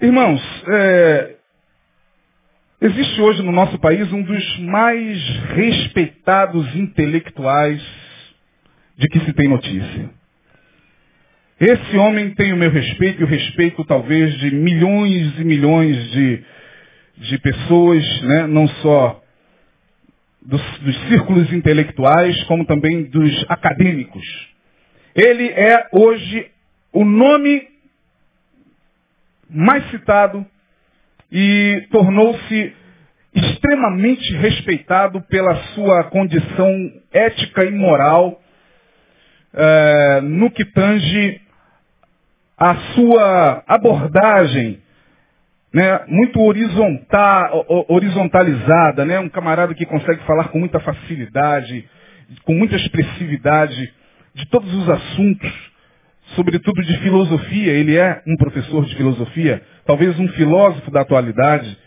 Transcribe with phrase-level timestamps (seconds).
[0.00, 1.36] Irmãos, é,
[2.80, 5.22] existe hoje no nosso país um dos mais
[5.54, 7.80] respeitados intelectuais
[8.98, 10.10] de que se tem notícia.
[11.60, 16.44] Esse homem tem o meu respeito e o respeito talvez de milhões e milhões de,
[17.18, 18.48] de pessoas, né?
[18.48, 19.22] não só
[20.42, 24.26] dos, dos círculos intelectuais, como também dos acadêmicos.
[25.14, 26.50] Ele é hoje
[26.92, 27.73] o nome
[29.54, 30.44] mais citado
[31.30, 32.74] e tornou-se
[33.34, 36.70] extremamente respeitado pela sua condição
[37.12, 38.40] ética e moral
[39.52, 41.40] é, no que tange
[42.58, 44.80] a sua abordagem
[45.72, 51.88] né, muito horizontal, horizontalizada, né, um camarada que consegue falar com muita facilidade,
[52.44, 53.92] com muita expressividade
[54.34, 55.73] de todos os assuntos,
[56.34, 57.72] sobretudo de filosofia.
[57.72, 61.78] Ele é um professor de filosofia, talvez um filósofo da atualidade.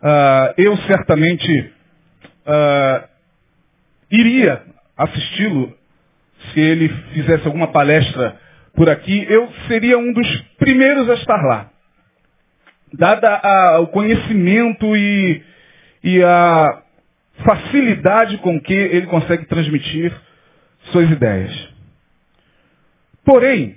[0.00, 1.72] Uh, eu certamente
[2.46, 3.08] uh,
[4.10, 4.62] iria
[4.96, 5.76] assisti-lo
[6.52, 8.36] se ele fizesse alguma palestra
[8.74, 9.26] por aqui.
[9.28, 11.70] Eu seria um dos primeiros a estar lá
[12.92, 15.42] dada a, o conhecimento e,
[16.02, 16.82] e a
[17.44, 20.12] facilidade com que ele consegue transmitir
[20.90, 21.67] suas ideias.
[23.28, 23.76] Porém,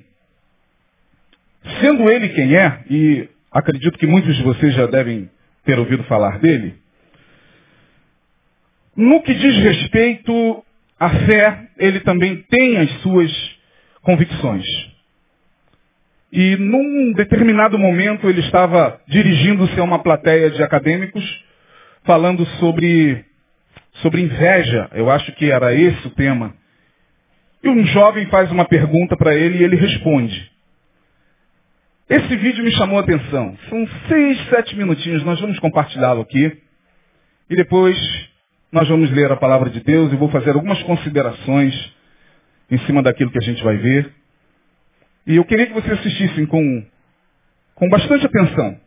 [1.81, 5.29] sendo ele quem é, e acredito que muitos de vocês já devem
[5.65, 6.75] ter ouvido falar dele,
[8.95, 10.63] no que diz respeito
[10.97, 13.29] à fé, ele também tem as suas
[14.01, 14.65] convicções.
[16.31, 21.25] E num determinado momento ele estava dirigindo-se a uma plateia de acadêmicos,
[22.05, 23.25] falando sobre,
[23.95, 24.89] sobre inveja.
[24.93, 26.60] Eu acho que era esse o tema.
[27.63, 30.51] E um jovem faz uma pergunta para ele e ele responde.
[32.09, 33.57] Esse vídeo me chamou a atenção.
[33.69, 36.57] São seis, sete minutinhos, nós vamos compartilhá-lo aqui.
[37.49, 37.95] E depois
[38.71, 41.73] nós vamos ler a palavra de Deus e vou fazer algumas considerações
[42.69, 44.11] em cima daquilo que a gente vai ver.
[45.27, 46.85] E eu queria que vocês assistissem com,
[47.75, 48.79] com bastante atenção.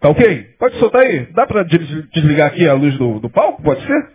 [0.00, 0.54] Tá ok?
[0.58, 1.26] Pode soltar aí.
[1.26, 3.62] Dá para desligar aqui a luz do, do palco?
[3.62, 4.10] Pode ser?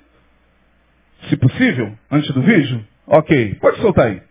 [1.30, 2.86] Se possível, antes do vídeo?
[3.08, 3.56] Ok.
[3.62, 4.22] Pode soltar aí.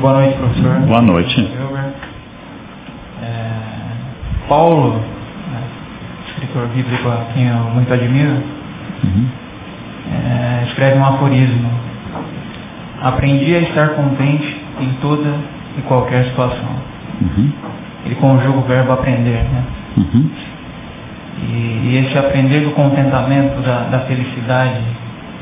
[0.00, 0.80] Boa noite, professor.
[0.86, 1.52] Boa noite.
[3.22, 3.50] É,
[4.48, 5.62] Paulo, né,
[6.28, 8.32] escritor bíblico a quem eu muito admiro,
[9.04, 9.28] uhum.
[10.10, 11.70] é, escreve um aforismo.
[13.02, 15.28] Aprendi a estar contente em toda
[15.76, 16.68] em qualquer situação.
[17.20, 17.52] Uhum.
[18.06, 19.64] Ele conjuga o verbo aprender, né?
[19.98, 20.30] Uhum.
[21.42, 24.80] E, e, esse aprender do contentamento, da, da, felicidade,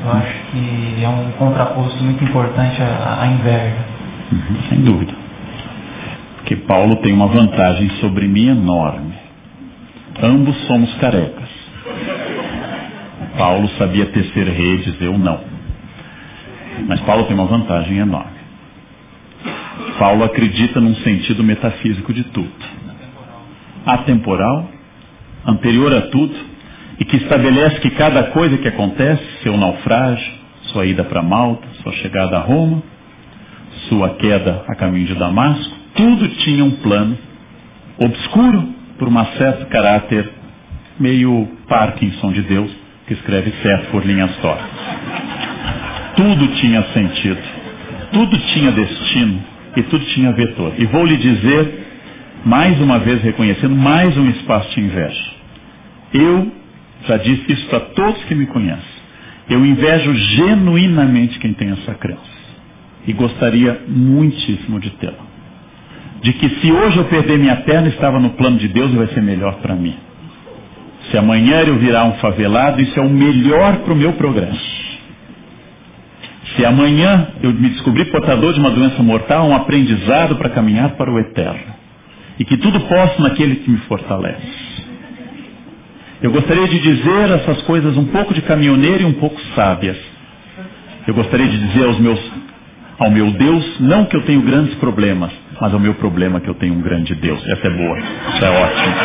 [0.03, 3.85] eu acho que é um contraposto muito importante à, à inveja.
[4.31, 4.69] Uhum.
[4.69, 5.13] Sem dúvida.
[6.37, 9.13] Porque Paulo tem uma vantagem sobre mim enorme.
[10.21, 11.49] Ambos somos carecas.
[13.37, 15.39] Paulo sabia tecer redes, eu não.
[16.87, 18.37] Mas Paulo tem uma vantagem enorme.
[19.99, 22.53] Paulo acredita num sentido metafísico de tudo.
[23.85, 24.69] Atemporal,
[25.45, 26.35] anterior a tudo,
[26.99, 31.91] e que estabelece que cada coisa que acontece, seu naufrágio, sua ida para Malta, sua
[31.93, 32.81] chegada a Roma,
[33.87, 37.17] sua queda a caminho de Damasco, tudo tinha um plano
[37.97, 40.29] obscuro por um certo caráter
[40.99, 42.71] meio Parkinson de Deus,
[43.05, 44.65] que escreve certo por linhas tortas.
[46.15, 47.41] Tudo tinha sentido,
[48.11, 49.43] tudo tinha destino,
[49.77, 50.73] e tudo tinha vetor.
[50.79, 51.85] E vou lhe dizer,
[52.43, 55.31] mais uma vez reconhecendo, mais um espaço de inveja.
[56.13, 56.51] Eu
[57.07, 58.97] já disse isso para todos que me conhecem.
[59.49, 62.37] Eu invejo genuinamente quem tem essa crença.
[63.07, 65.25] E gostaria muitíssimo de tê-la.
[66.21, 69.07] De que se hoje eu perder minha perna, estava no plano de Deus e vai
[69.07, 69.95] ser melhor para mim.
[71.09, 74.77] Se amanhã eu virar um favelado, isso é o melhor para o meu progresso.
[76.55, 81.11] Se amanhã eu me descobrir portador de uma doença mortal, um aprendizado para caminhar para
[81.11, 81.75] o eterno.
[82.39, 84.86] E que tudo posso naquele que me fortalece.
[86.21, 89.97] Eu gostaria de dizer essas coisas um pouco de caminhoneiro e um pouco sábias.
[91.07, 92.19] Eu gostaria de dizer aos meus,
[92.97, 95.31] ao meu Deus, não que eu tenho grandes problemas,
[95.61, 97.39] mas ao meu problema que eu tenho um grande Deus.
[97.47, 98.95] Essa é boa, essa é ótima.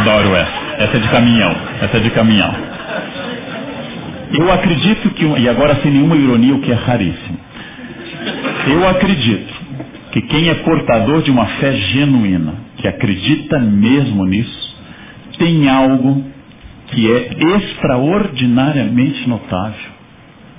[0.00, 0.68] Adoro essa.
[0.78, 2.54] Essa é de caminhão, essa é de caminhão.
[4.32, 7.38] Eu acredito que, e agora sem nenhuma ironia, o que é raríssimo.
[8.66, 9.54] Eu acredito
[10.12, 14.67] que quem é portador de uma fé genuína, que acredita mesmo nisso,
[15.38, 16.24] tem algo
[16.88, 19.90] que é extraordinariamente notável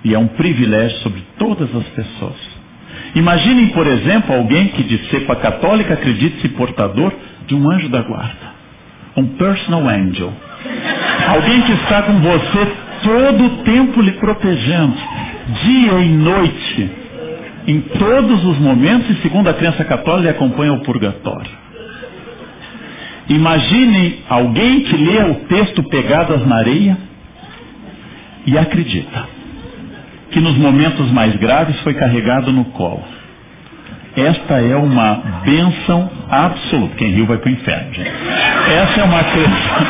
[0.04, 2.60] e é um privilégio sobre todas as pessoas.
[3.16, 7.14] Imaginem, por exemplo, alguém que de cepa católica acredite-se portador
[7.48, 8.60] de um anjo da guarda.
[9.18, 10.32] um personal angel.
[11.28, 12.72] Alguém que está com você
[13.04, 14.96] todo o tempo lhe protegendo,
[15.64, 16.92] dia e noite,
[17.68, 21.52] em todos os momentos, e segundo a crença católica, ele acompanha o purgatório.
[23.30, 26.98] Imagine alguém que lê o texto Pegadas na Areia
[28.46, 29.28] e acredita
[30.32, 33.04] que nos momentos mais graves foi carregado no colo.
[34.16, 36.96] Esta é uma bênção absoluta.
[36.96, 38.10] Quem riu vai para o inferno, gente.
[38.10, 39.88] Essa é uma crença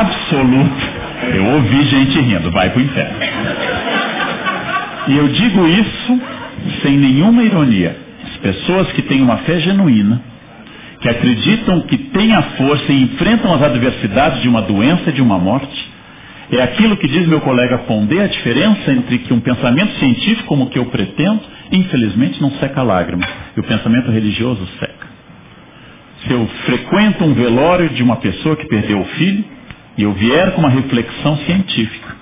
[0.00, 1.00] absoluta.
[1.34, 3.18] Eu ouvi gente rindo, vai para o inferno.
[5.08, 6.20] E eu digo isso
[6.82, 7.96] sem nenhuma ironia.
[8.24, 10.29] As pessoas que têm uma fé genuína,
[11.00, 15.22] que acreditam que têm a força e enfrentam as adversidades de uma doença e de
[15.22, 15.90] uma morte,
[16.52, 20.64] é aquilo que diz meu colega Pondé, a diferença entre que um pensamento científico como
[20.64, 25.08] o que eu pretendo, infelizmente não seca lágrimas, e o pensamento religioso seca.
[26.26, 29.44] Se eu frequento um velório de uma pessoa que perdeu o filho,
[29.96, 32.16] e eu vier com uma reflexão científica,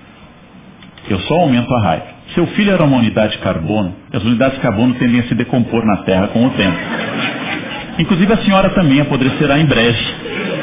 [1.09, 2.07] eu só aumento a raiva.
[2.35, 5.85] Seu filho era uma unidade de carbono, as unidades de carbono tendem a se decompor
[5.87, 6.79] na Terra com o tempo.
[7.99, 9.99] Inclusive a senhora também apodrecerá em breve,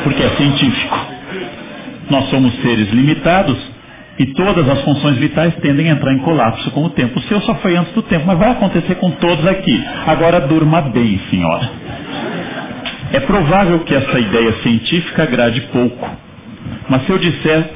[0.04, 0.98] porque é científico.
[2.10, 3.58] Nós somos seres limitados
[4.18, 7.20] e todas as funções vitais tendem a entrar em colapso com o tempo.
[7.20, 9.84] O seu só foi antes do tempo, mas vai acontecer com todos aqui.
[10.08, 11.70] Agora durma bem, senhora.
[13.12, 16.10] É provável que essa ideia científica agrade pouco.
[16.90, 17.70] Mas se eu disser,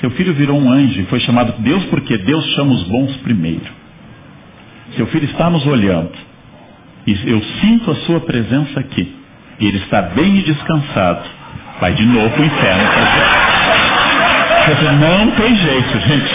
[0.00, 3.80] seu filho virou um anjo e foi chamado Deus porque Deus chama os bons primeiro.
[4.96, 6.29] Seu filho está nos olhando.
[7.06, 9.14] E eu sinto a sua presença aqui.
[9.58, 11.22] E ele está bem e descansado.
[11.80, 12.82] Vai de novo para o inferno.
[15.00, 16.34] Não tem jeito, gente.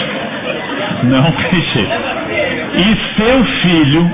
[1.04, 1.92] Não tem jeito.
[2.76, 4.10] E seu filho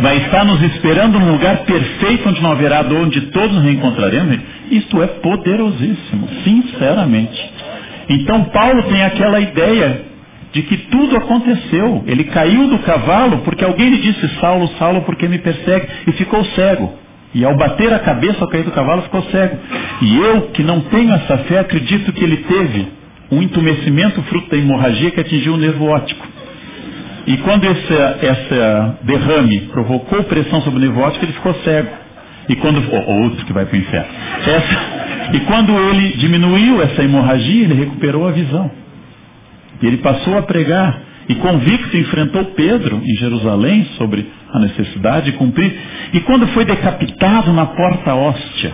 [0.00, 4.38] vai estar nos esperando num lugar perfeito onde não haverá dor, onde todos nos reencontraremos.
[4.70, 7.50] Isto é poderosíssimo, sinceramente.
[8.08, 10.11] Então Paulo tem aquela ideia
[10.52, 12.04] de que tudo aconteceu.
[12.06, 15.88] Ele caiu do cavalo porque alguém lhe disse, Saulo, Saulo, porque me persegue?
[16.06, 16.92] E ficou cego.
[17.34, 19.56] E ao bater a cabeça ao cair do cavalo ficou cego.
[20.02, 22.88] E eu, que não tenho essa fé, acredito que ele teve
[23.30, 26.26] um entumecimento fruto da hemorragia que atingiu o nervo óptico.
[27.26, 27.92] E quando esse,
[28.26, 31.88] essa derrame provocou pressão sobre o nervo óptico, ele ficou cego.
[32.48, 32.82] E quando.
[32.92, 34.08] Ou outro que vai para o inferno.
[34.44, 38.81] Essa, e quando ele diminuiu essa hemorragia, ele recuperou a visão.
[39.82, 41.00] E ele passou a pregar.
[41.28, 45.72] E convicto enfrentou Pedro em Jerusalém sobre a necessidade de cumprir.
[46.12, 48.72] E quando foi decapitado na porta hóstia,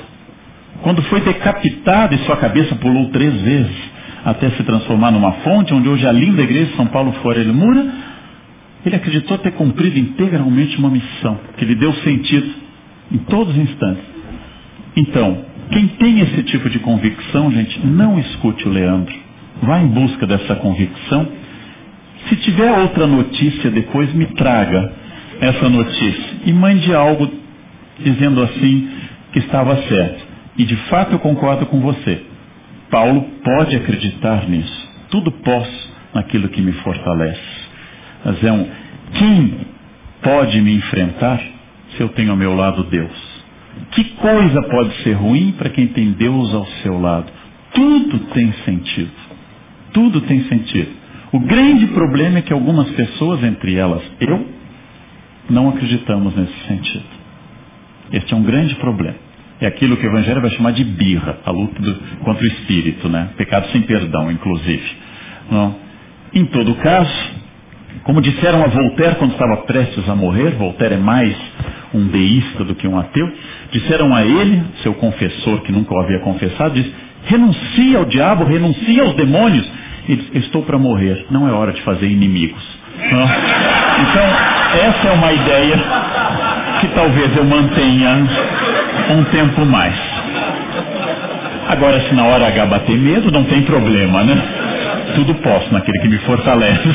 [0.82, 3.76] quando foi decapitado e sua cabeça pulou três vezes
[4.24, 7.52] até se transformar numa fonte, onde hoje a linda igreja de São Paulo fora ele
[7.52, 7.86] mura,
[8.84, 12.48] ele acreditou ter cumprido integralmente uma missão que lhe deu sentido
[13.12, 14.04] em todos os instantes.
[14.96, 19.27] Então, quem tem esse tipo de convicção, gente, não escute o Leandro.
[19.62, 21.28] Vá em busca dessa convicção.
[22.28, 24.92] Se tiver outra notícia depois, me traga
[25.40, 27.30] essa notícia e mande algo
[27.98, 28.90] dizendo assim
[29.32, 30.26] que estava certo.
[30.56, 32.22] E de fato eu concordo com você.
[32.90, 34.88] Paulo pode acreditar nisso.
[35.10, 37.68] Tudo posso naquilo que me fortalece.
[38.24, 38.66] Mas é um,
[39.14, 39.54] quem
[40.22, 41.40] pode me enfrentar
[41.96, 43.38] se eu tenho ao meu lado Deus?
[43.92, 47.26] Que coisa pode ser ruim para quem tem Deus ao seu lado?
[47.72, 49.27] Tudo tem sentido.
[49.98, 50.90] Tudo tem sentido.
[51.32, 54.46] O grande problema é que algumas pessoas, entre elas eu,
[55.50, 57.02] não acreditamos nesse sentido.
[58.12, 59.16] Este é um grande problema.
[59.60, 63.08] É aquilo que o Evangelho vai chamar de birra, a luta do, contra o espírito,
[63.08, 63.30] né?
[63.36, 64.88] Pecado sem perdão, inclusive.
[65.50, 65.74] Não?
[66.32, 67.12] Em todo caso,
[68.04, 71.36] como disseram a Voltaire quando estava prestes a morrer, Voltaire é mais
[71.92, 73.28] um deísta do que um ateu,
[73.72, 79.02] disseram a ele, seu confessor que nunca o havia confessado, disse, renuncia ao diabo, renuncia
[79.02, 79.87] aos demônios.
[80.34, 82.62] Estou para morrer, não é hora de fazer inimigos.
[83.00, 84.24] Então,
[84.86, 85.76] essa é uma ideia
[86.80, 88.26] que talvez eu mantenha
[89.10, 89.94] um tempo mais.
[91.68, 94.42] Agora, se na hora H bater medo, não tem problema, né?
[95.14, 96.88] Tudo posso naquele que me fortalece.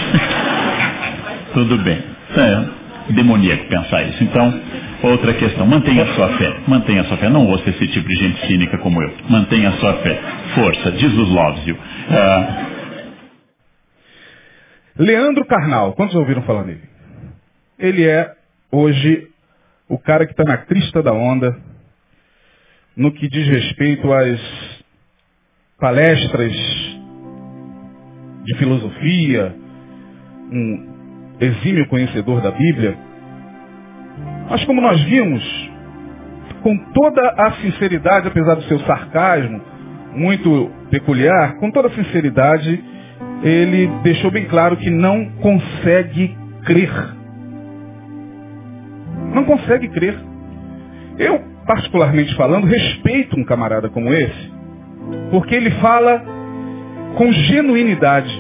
[1.54, 2.00] Tudo bem.
[2.36, 4.24] É demoníaco pensar isso.
[4.24, 4.54] Então,
[5.04, 5.68] outra questão.
[5.68, 6.54] Mantenha a sua fé.
[6.68, 7.30] Mantenha a sua fé.
[7.30, 9.14] Não ouça esse tipo de gente cínica como eu.
[9.30, 10.20] Mantenha a sua fé.
[10.56, 10.92] Força.
[10.98, 11.76] Jesus loves you.
[11.76, 12.83] Uh...
[14.98, 15.94] Leandro Carnal.
[15.94, 16.84] Quantos ouviram falar nele?
[17.80, 18.32] Ele é,
[18.72, 19.28] hoje,
[19.90, 21.58] o cara que está na crista da onda
[22.96, 24.40] no que diz respeito às
[25.80, 26.54] palestras
[28.44, 29.56] de filosofia,
[30.52, 32.96] um exímio conhecedor da Bíblia.
[34.50, 35.44] Mas como nós vimos,
[36.62, 39.60] com toda a sinceridade, apesar do seu sarcasmo,
[40.14, 42.93] muito peculiar, com toda a sinceridade,
[43.44, 46.36] ele deixou bem claro que não consegue
[46.66, 46.92] crer.
[49.34, 50.18] Não consegue crer.
[51.20, 54.52] Eu, particularmente falando, respeito um camarada como esse,
[55.30, 56.24] porque ele fala
[57.18, 58.34] com genuinidade.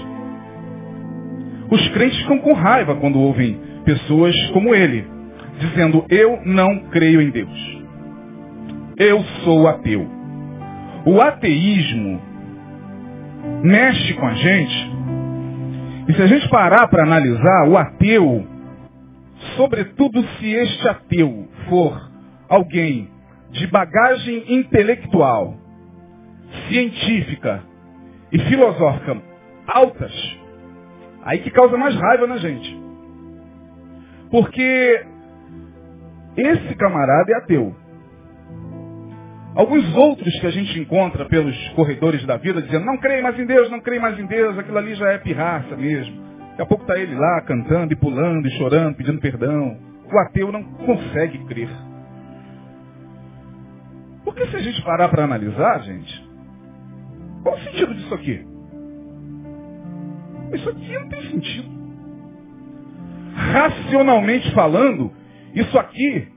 [1.70, 5.06] Os crentes ficam com raiva quando ouvem pessoas como ele,
[5.60, 7.84] dizendo, eu não creio em Deus.
[8.98, 10.08] Eu sou ateu.
[11.06, 12.22] O ateísmo
[13.64, 14.92] mexe com a gente.
[16.08, 18.46] E se a gente parar para analisar, o ateu,
[19.56, 22.12] sobretudo se este ateu for
[22.50, 23.10] alguém
[23.52, 25.56] de bagagem intelectual,
[26.68, 27.64] científica
[28.32, 29.22] e filosófica
[29.68, 30.12] altas,
[31.24, 32.82] aí que causa mais raiva na gente.
[34.30, 35.06] Porque
[36.36, 37.76] esse camarada é ateu.
[39.56, 43.46] Alguns outros que a gente encontra pelos corredores da vida dizendo, não creio mais em
[43.46, 46.24] Deus, não creio mais em Deus, aquilo ali já é pirraça mesmo.
[46.50, 49.78] Daqui a pouco está ele lá cantando e pulando e chorando, pedindo perdão.
[50.12, 51.70] O ateu não consegue crer.
[54.24, 56.28] Porque se a gente parar para analisar, gente,
[57.44, 58.48] qual o sentido disso aqui?
[60.54, 61.74] Isso aqui não tem sentido.
[63.36, 65.12] Racionalmente falando,
[65.54, 66.28] isso aqui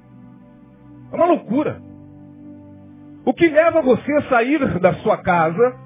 [1.12, 1.85] é uma loucura.
[3.26, 5.76] O que leva você a sair da sua casa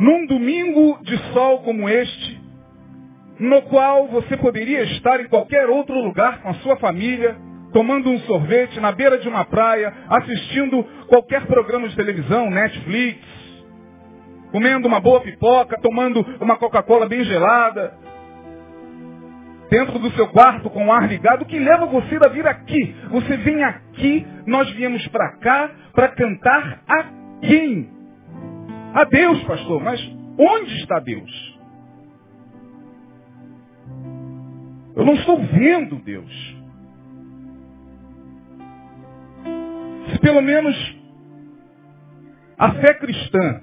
[0.00, 2.40] num domingo de sol como este,
[3.38, 7.36] no qual você poderia estar em qualquer outro lugar com a sua família,
[7.72, 13.20] tomando um sorvete na beira de uma praia, assistindo qualquer programa de televisão, Netflix,
[14.50, 17.96] comendo uma boa pipoca, tomando uma Coca-Cola bem gelada,
[19.70, 22.94] dentro do seu quarto com o ar ligado, o que leva você a vir aqui?
[23.10, 27.04] Você vem aqui, nós viemos para cá para cantar a
[27.40, 27.90] quem?
[28.94, 30.00] A Deus, pastor, mas
[30.38, 31.58] onde está Deus?
[34.96, 36.56] Eu não estou vendo Deus.
[40.10, 40.98] Se pelo menos
[42.58, 43.60] a fé cristã,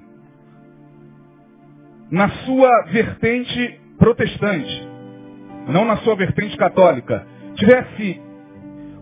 [2.09, 4.94] na sua vertente protestante,
[5.67, 8.21] não na sua vertente católica, tivesse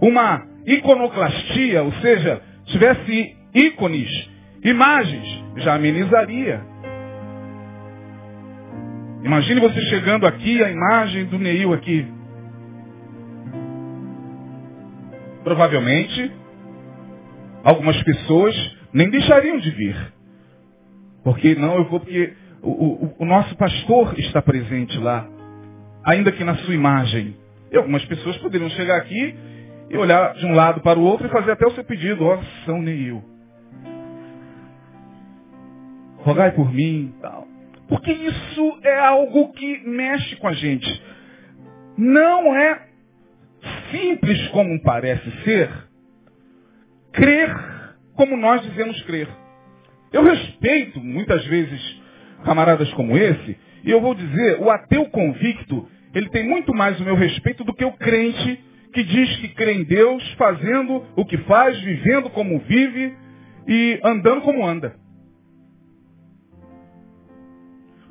[0.02, 4.30] uma iconoclastia, ou seja, tivesse ícones,
[4.64, 6.62] imagens, já amenizaria.
[9.24, 12.06] Imagine você chegando aqui, a imagem do Neil aqui.
[15.44, 16.32] Provavelmente,
[17.64, 18.56] algumas pessoas
[18.94, 20.14] nem deixariam de vir.
[21.24, 25.28] Porque não, eu vou porque o, o, o nosso pastor está presente lá
[26.04, 27.36] ainda que na sua imagem.
[27.72, 29.36] E algumas pessoas poderiam chegar aqui
[29.90, 32.36] e olhar de um lado para o outro e fazer até o seu pedido, ó,
[32.36, 33.24] oh, São Neil.
[36.18, 37.48] Rogai por mim tal.
[37.88, 41.04] Porque isso é algo que mexe com a gente.
[41.98, 42.88] Não é
[43.92, 45.70] simples como parece ser
[47.12, 47.74] crer
[48.16, 49.28] como nós dizemos crer.
[50.12, 52.02] Eu respeito muitas vezes
[52.44, 57.04] camaradas como esse, e eu vou dizer, o ateu convicto, ele tem muito mais o
[57.04, 61.38] meu respeito do que o crente que diz que crê em Deus, fazendo o que
[61.40, 63.16] faz, vivendo como vive
[63.68, 64.96] e andando como anda.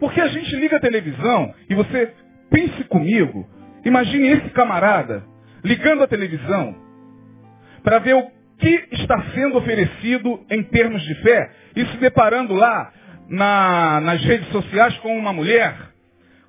[0.00, 2.12] Porque a gente liga a televisão e você
[2.50, 3.48] pense comigo,
[3.84, 5.24] imagine esse camarada
[5.62, 6.74] ligando a televisão
[7.84, 12.92] para ver o que está sendo oferecido em termos de fé e se deparando lá
[13.28, 15.91] na, nas redes sociais com uma mulher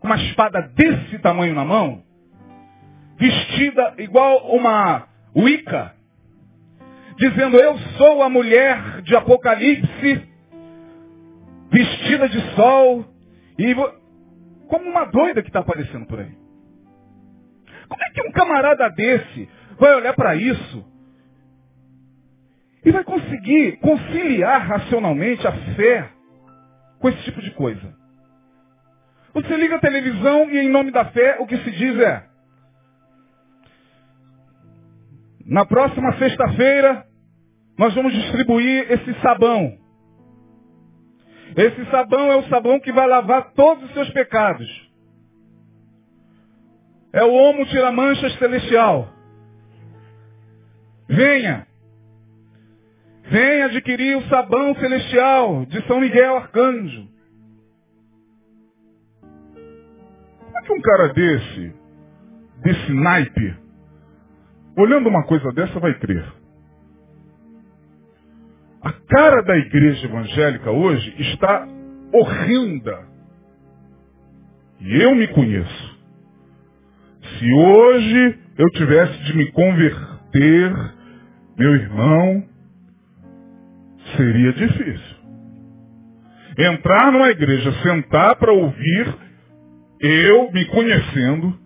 [0.03, 2.03] uma espada desse tamanho na mão,
[3.17, 5.95] vestida igual uma Wicca,
[7.17, 10.29] dizendo, eu sou a mulher de Apocalipse,
[11.71, 13.05] vestida de sol,
[13.57, 13.73] e
[14.67, 16.35] como uma doida que está aparecendo por aí.
[17.87, 20.85] Como é que um camarada desse vai olhar para isso
[22.83, 26.09] e vai conseguir conciliar racionalmente a fé
[26.99, 28.02] com esse tipo de coisa?
[29.33, 32.23] Você liga a televisão e em nome da fé o que se diz é,
[35.45, 37.05] na próxima sexta-feira
[37.77, 39.77] nós vamos distribuir esse sabão.
[41.55, 44.67] Esse sabão é o sabão que vai lavar todos os seus pecados.
[47.11, 49.09] É o Homo Tiramanchas Celestial.
[51.07, 51.67] Venha.
[53.23, 57.07] Venha adquirir o sabão celestial de São Miguel Arcanjo.
[60.63, 61.75] Que um cara desse,
[62.63, 63.55] desse naipe,
[64.77, 66.25] olhando uma coisa dessa, vai crer?
[68.81, 71.67] A cara da igreja evangélica hoje está
[72.13, 73.07] horrenda.
[74.81, 75.99] E eu me conheço.
[77.21, 80.73] Se hoje eu tivesse de me converter,
[81.57, 82.43] meu irmão,
[84.17, 85.17] seria difícil.
[86.57, 89.15] Entrar numa igreja, sentar para ouvir,
[90.03, 91.57] eu me conhecendo,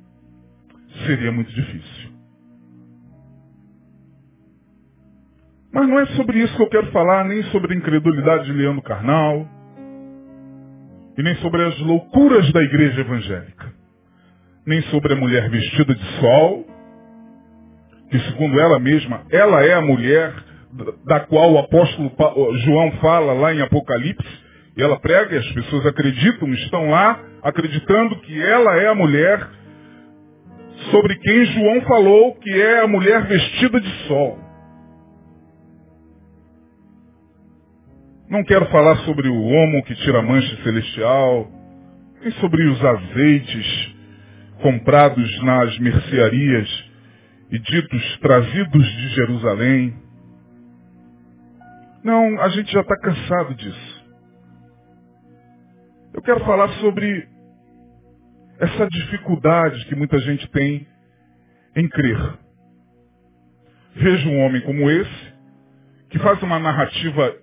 [1.06, 2.12] seria muito difícil.
[5.74, 8.82] Mas não é sobre isso que eu quero falar, nem sobre a incredulidade de Leandro
[8.84, 9.48] Carnal,
[11.17, 13.74] e nem sobre as loucuras da igreja evangélica,
[14.65, 16.65] nem sobre a mulher vestida de sol,
[18.12, 20.34] que segundo ela mesma, ela é a mulher
[21.06, 22.12] da qual o apóstolo
[22.65, 24.46] João fala lá em Apocalipse,
[24.77, 29.50] e ela prega e as pessoas acreditam, estão lá acreditando que ela é a mulher
[30.91, 34.38] sobre quem João falou que é a mulher vestida de sol.
[38.29, 41.50] Não quero falar sobre o homo que tira a mancha celestial,
[42.22, 43.96] nem sobre os azeites
[44.62, 46.86] comprados nas mercearias
[47.50, 49.96] e ditos trazidos de Jerusalém.
[52.03, 53.96] Não, a gente já está cansado disso.
[56.17, 57.27] Eu quero falar sobre
[58.59, 60.88] essa dificuldade que muita gente tem
[61.75, 62.17] em crer.
[63.95, 65.33] Veja um homem como esse,
[66.09, 67.36] que faz uma narrativa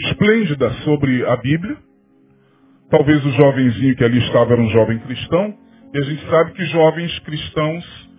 [0.00, 1.78] esplêndida sobre a Bíblia.
[2.90, 5.56] Talvez o jovenzinho que ali estava era um jovem cristão.
[5.94, 8.10] E a gente sabe que jovens cristãos,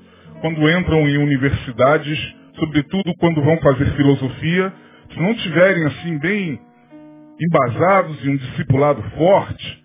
[0.42, 2.18] quando entram em universidades,
[2.56, 4.74] sobretudo quando vão fazer filosofia,
[5.13, 6.60] se não tiverem assim bem
[7.40, 9.84] embasados em um discipulado forte,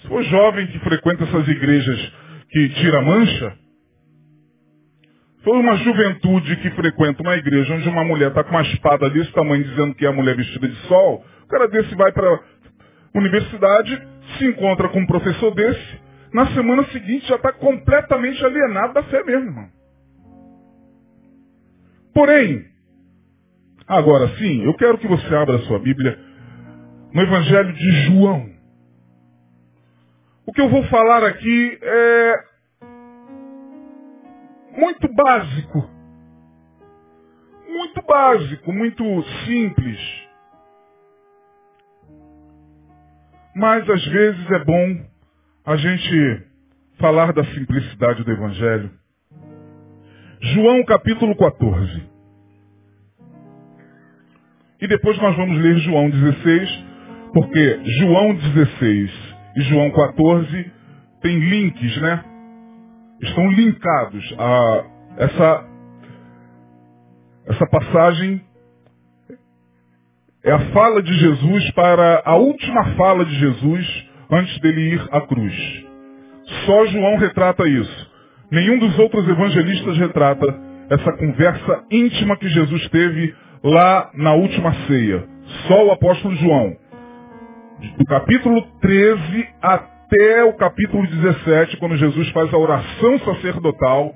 [0.00, 2.12] se for jovem que frequenta essas igrejas
[2.50, 3.56] que tira mancha,
[5.42, 9.32] foi uma juventude que frequenta uma igreja onde uma mulher está com uma espada desse
[9.32, 11.24] tamanho dizendo que é a mulher vestida de sol.
[11.44, 12.38] O cara desse vai para a
[13.18, 16.00] universidade, se encontra com um professor desse,
[16.32, 19.68] na semana seguinte já está completamente alienado da fé mesmo, irmão.
[22.14, 22.64] Porém,
[23.86, 26.18] agora sim, eu quero que você abra a sua Bíblia
[27.12, 28.50] no Evangelho de João.
[30.46, 32.44] O que eu vou falar aqui é
[34.78, 35.90] muito básico.
[37.68, 39.04] Muito básico, muito
[39.46, 39.98] simples.
[43.54, 45.06] Mas às vezes é bom
[45.64, 46.46] a gente
[46.98, 48.90] falar da simplicidade do Evangelho.
[50.40, 52.10] João capítulo 14.
[54.80, 56.91] E depois nós vamos ler João 16,
[57.32, 59.10] porque João 16
[59.56, 60.72] e João 14
[61.22, 62.24] tem links, né?
[63.22, 64.84] estão linkados a
[65.16, 65.64] essa,
[67.46, 68.42] essa passagem
[70.44, 75.20] é a fala de Jesus para a última fala de Jesus antes dele ir à
[75.20, 75.84] cruz.
[76.66, 78.12] Só João retrata isso.
[78.50, 80.46] Nenhum dos outros evangelistas retrata
[80.90, 85.24] essa conversa íntima que Jesus teve lá na última ceia.
[85.68, 86.76] Só o apóstolo João.
[87.82, 94.14] Do capítulo 13 até o capítulo 17, quando Jesus faz a oração sacerdotal.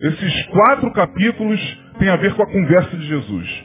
[0.00, 1.60] Esses quatro capítulos
[1.98, 3.64] têm a ver com a conversa de Jesus.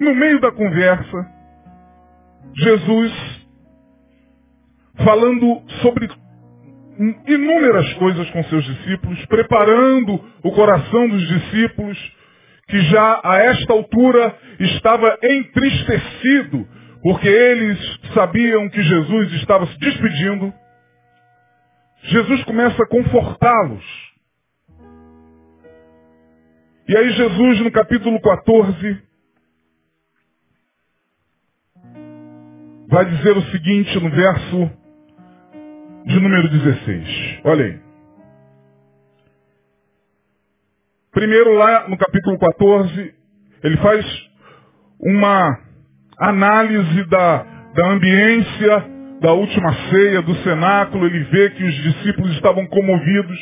[0.00, 1.26] No meio da conversa,
[2.54, 3.12] Jesus,
[5.04, 6.08] falando sobre
[7.26, 11.98] inúmeras coisas com seus discípulos, preparando o coração dos discípulos,
[12.68, 16.66] que já a esta altura estava entristecido,
[17.02, 17.78] porque eles
[18.14, 20.54] sabiam que Jesus estava se despedindo.
[22.04, 24.12] Jesus começa a confortá-los.
[26.88, 29.02] E aí Jesus no capítulo 14
[32.88, 34.70] vai dizer o seguinte no verso
[36.06, 37.40] de número 16.
[37.44, 37.80] Olha aí.
[41.10, 43.14] Primeiro lá no capítulo 14,
[43.64, 44.30] ele faz
[45.00, 45.61] uma
[46.28, 52.66] análise da, da ambiência da última ceia, do cenáculo, ele vê que os discípulos estavam
[52.66, 53.38] comovidos,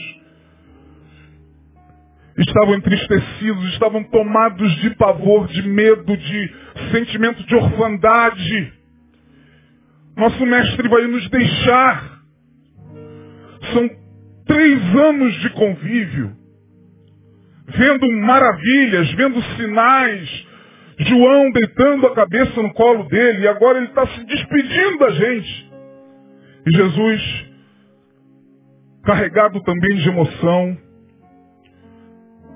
[2.36, 6.54] estavam entristecidos, estavam tomados de pavor, de medo, de
[6.92, 8.72] sentimento de orfandade.
[10.16, 12.20] Nosso mestre vai nos deixar.
[13.72, 13.90] São
[14.46, 16.36] três anos de convívio,
[17.68, 20.49] vendo maravilhas, vendo sinais,
[21.04, 25.72] João deitando a cabeça no colo dele, e agora ele está se despedindo da gente.
[26.66, 27.46] E Jesus,
[29.04, 30.78] carregado também de emoção,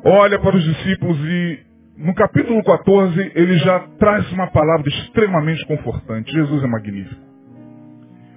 [0.04, 1.64] olha para os discípulos e
[1.96, 6.32] no capítulo 14, ele já traz uma palavra extremamente confortante.
[6.32, 7.22] Jesus é magnífico.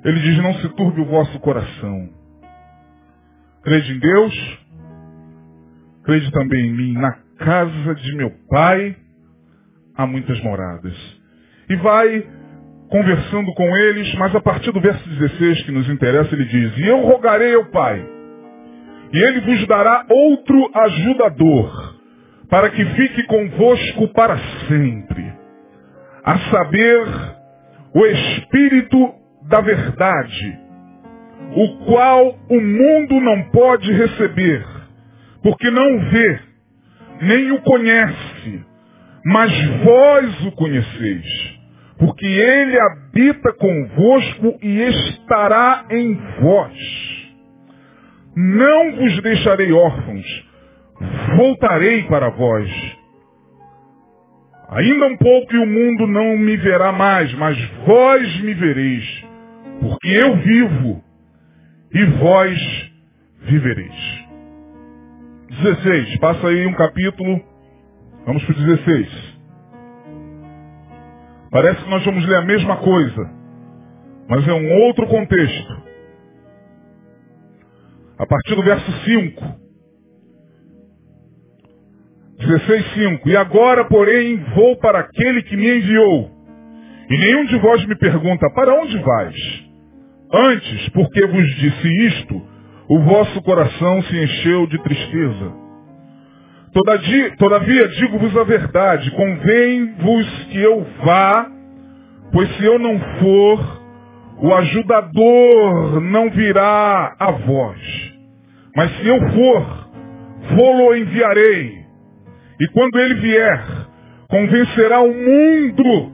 [0.06, 2.10] Ele diz, não se turbe o vosso coração.
[3.63, 4.60] Crede em Deus,
[6.04, 6.93] crede também em mim.
[6.93, 8.96] Na casa de meu pai
[9.97, 10.95] há muitas moradas.
[11.69, 12.23] E vai
[12.89, 16.88] conversando com eles, mas a partir do verso 16 que nos interessa, ele diz, e
[16.88, 18.05] eu rogarei ao Pai,
[19.12, 21.95] e ele vos dará outro ajudador,
[22.49, 25.33] para que fique convosco para sempre,
[26.23, 27.07] a saber,
[27.93, 29.13] o Espírito
[29.49, 30.60] da verdade,
[31.55, 34.65] o qual o mundo não pode receber,
[35.41, 36.39] porque não vê,
[37.21, 38.37] nem o conhece,
[39.29, 39.51] mas
[39.83, 41.59] vós o conheceis,
[41.99, 46.77] porque ele habita convosco e estará em vós.
[48.37, 50.45] Não vos deixarei órfãos,
[51.35, 52.71] voltarei para vós.
[54.69, 59.25] Ainda um pouco e o mundo não me verá mais, mas vós me vereis,
[59.81, 61.03] porque eu vivo
[61.93, 62.91] e vós
[63.41, 64.25] vivereis.
[65.49, 67.57] 16, passa aí um capítulo,
[68.27, 69.37] vamos para o 16.
[71.49, 73.31] Parece que nós vamos ler a mesma coisa,
[74.29, 75.87] mas é um outro contexto.
[78.19, 79.67] A partir do verso 5.
[82.39, 83.29] 16, 5.
[83.29, 86.31] E agora, porém, vou para aquele que me enviou.
[87.09, 89.67] E nenhum de vós me pergunta, para onde vais?
[90.33, 92.41] Antes, porque vos disse isto,
[92.89, 95.66] o vosso coração se encheu de tristeza.
[97.37, 101.49] Todavia, digo-vos a verdade, convém-vos que eu vá,
[102.31, 103.81] pois se eu não for,
[104.43, 108.13] o ajudador não virá a vós.
[108.75, 109.89] Mas se eu for,
[110.55, 111.83] vou-lo enviarei.
[112.59, 113.65] E quando ele vier,
[114.29, 116.11] convencerá o mundo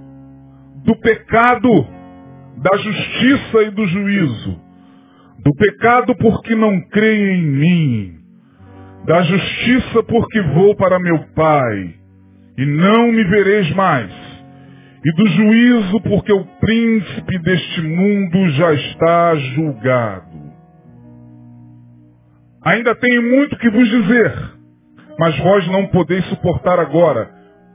[0.85, 1.87] do pecado,
[2.57, 4.61] da justiça e do juízo.
[5.43, 8.22] Do pecado porque não creem em mim.
[9.05, 11.95] Da justiça porque vou para meu Pai
[12.57, 14.11] e não me vereis mais.
[15.05, 20.43] E do juízo porque o príncipe deste mundo já está julgado.
[22.63, 24.33] Ainda tenho muito que vos dizer,
[25.19, 27.29] mas vós não podeis suportar agora.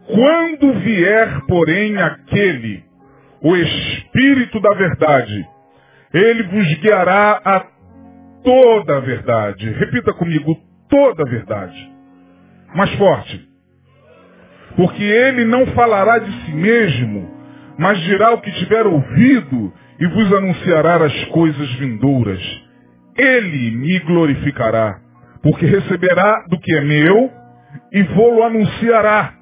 [0.07, 2.89] Quando vier, porém, aquele
[3.43, 5.47] o Espírito da verdade.
[6.13, 7.67] Ele vos guiará a
[8.43, 9.71] toda a verdade.
[9.73, 10.57] Repita comigo,
[10.89, 11.93] toda a verdade.
[12.75, 13.49] Mais forte.
[14.77, 17.31] Porque ele não falará de si mesmo,
[17.79, 22.41] mas dirá o que tiver ouvido e vos anunciará as coisas vindouras.
[23.17, 25.01] Ele me glorificará,
[25.43, 27.31] porque receberá do que é meu
[27.93, 29.35] e vou-lo anunciará.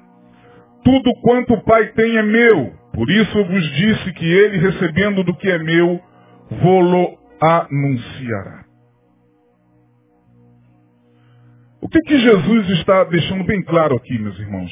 [0.83, 2.73] Tudo quanto o Pai tem é meu.
[2.93, 6.01] Por isso eu vos disse que ele, recebendo do que é meu,
[6.63, 8.66] vou-lo anunciará.
[11.81, 14.71] O que, que Jesus está deixando bem claro aqui, meus irmãos?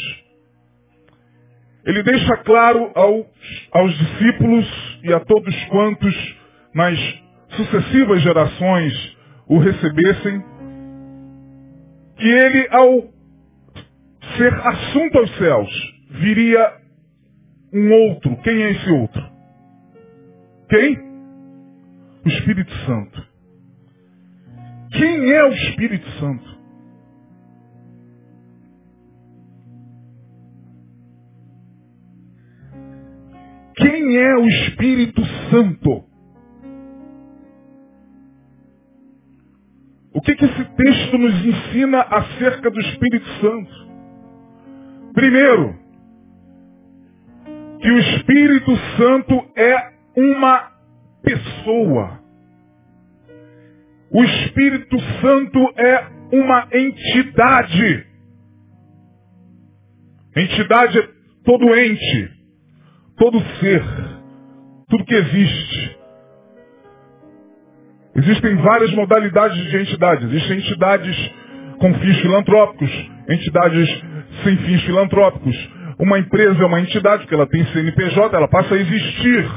[1.85, 3.25] Ele deixa claro aos,
[3.71, 6.37] aos discípulos e a todos quantos
[6.73, 6.97] nas
[7.49, 10.43] sucessivas gerações o recebessem,
[12.17, 13.01] que ele, ao
[14.35, 16.73] ser assunto aos céus, viria
[17.71, 18.35] um outro.
[18.37, 19.23] Quem é esse outro?
[20.69, 20.97] Quem?
[22.25, 23.27] O Espírito Santo.
[24.91, 26.54] Quem é o Espírito Santo?
[33.77, 36.05] Quem é o Espírito Santo?
[40.13, 43.85] O que, que esse texto nos ensina acerca do Espírito Santo?
[45.13, 45.77] Primeiro,
[47.81, 50.71] que o Espírito Santo é uma
[51.21, 52.21] pessoa.
[54.09, 58.07] O Espírito Santo é uma entidade.
[60.35, 61.09] Entidade é
[61.43, 62.31] todo ente,
[63.17, 63.83] todo ser,
[64.89, 65.97] tudo que existe.
[68.15, 70.25] Existem várias modalidades de entidades.
[70.25, 71.31] Existem entidades
[71.79, 72.89] com fins filantrópicos,
[73.27, 74.03] entidades
[74.43, 75.55] sem fins filantrópicos,
[75.97, 79.49] uma empresa é uma entidade, porque ela tem CNPJ, ela passa a existir.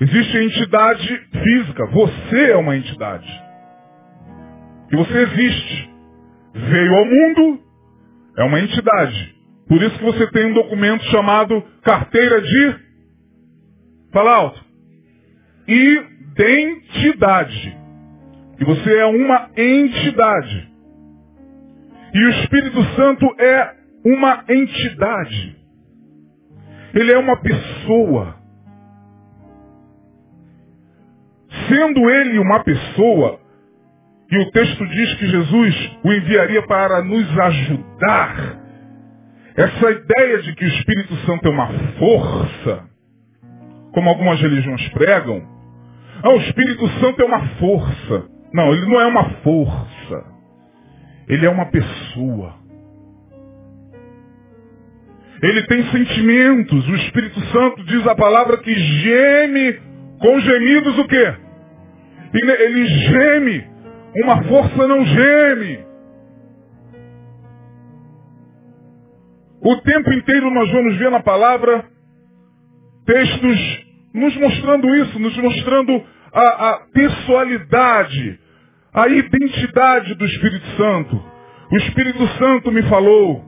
[0.00, 1.86] Existe a entidade física.
[1.86, 3.28] Você é uma entidade.
[4.92, 5.90] E você existe.
[6.54, 7.60] Veio ao mundo,
[8.38, 9.34] é uma entidade.
[9.72, 12.76] Por isso que você tem um documento chamado carteira de.
[14.12, 14.62] Fala alto.
[16.36, 17.78] Identidade.
[18.60, 20.70] E você é uma entidade.
[22.12, 25.56] E o Espírito Santo é uma entidade.
[26.92, 28.36] Ele é uma pessoa.
[31.66, 33.40] Sendo ele uma pessoa,
[34.30, 38.61] e o texto diz que Jesus o enviaria para nos ajudar,
[39.56, 42.84] essa ideia de que o Espírito Santo é uma força,
[43.92, 45.42] como algumas religiões pregam,
[46.22, 48.26] ah, o Espírito Santo é uma força.
[48.54, 50.24] Não, ele não é uma força.
[51.28, 52.54] Ele é uma pessoa.
[55.42, 56.88] Ele tem sentimentos.
[56.88, 59.80] O Espírito Santo diz a palavra que geme
[60.20, 61.34] com gemidos o quê?
[62.32, 63.66] Ele geme.
[64.22, 65.91] Uma força não geme.
[69.64, 71.84] O tempo inteiro nós vamos ver na palavra
[73.06, 78.40] textos nos mostrando isso, nos mostrando a, a pessoalidade,
[78.92, 81.24] a identidade do Espírito Santo.
[81.70, 83.44] O Espírito Santo me falou,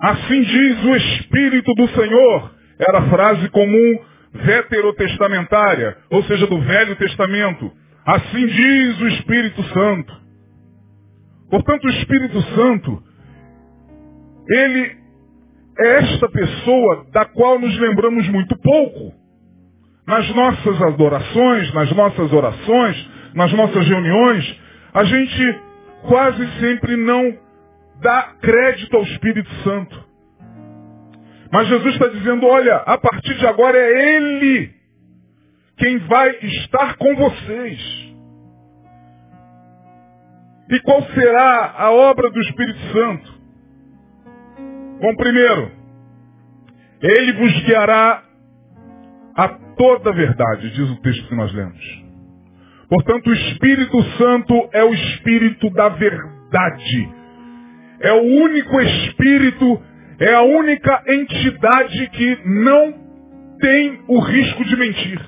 [0.00, 2.54] assim diz o Espírito do Senhor.
[2.78, 3.98] Era a frase comum
[4.32, 7.70] veterotestamentária, ou seja, do Velho Testamento.
[8.06, 10.20] Assim diz o Espírito Santo.
[11.50, 13.02] Portanto, o Espírito Santo,
[14.48, 14.99] ele
[15.80, 19.14] é esta pessoa da qual nos lembramos muito pouco.
[20.06, 24.60] Nas nossas adorações, nas nossas orações, nas nossas reuniões,
[24.92, 25.60] a gente
[26.02, 27.38] quase sempre não
[28.00, 30.04] dá crédito ao Espírito Santo.
[31.52, 34.72] Mas Jesus está dizendo, olha, a partir de agora é Ele
[35.76, 38.10] quem vai estar com vocês.
[40.70, 43.39] E qual será a obra do Espírito Santo?
[45.00, 45.72] Bom, primeiro,
[47.00, 48.22] Ele vos guiará
[49.34, 52.04] a toda verdade, diz o texto que nós lemos.
[52.88, 57.08] Portanto, o Espírito Santo é o Espírito da verdade.
[58.00, 59.82] É o único Espírito,
[60.18, 62.92] é a única entidade que não
[63.60, 65.20] tem o risco de mentir.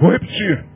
[0.00, 0.69] Vou repetir.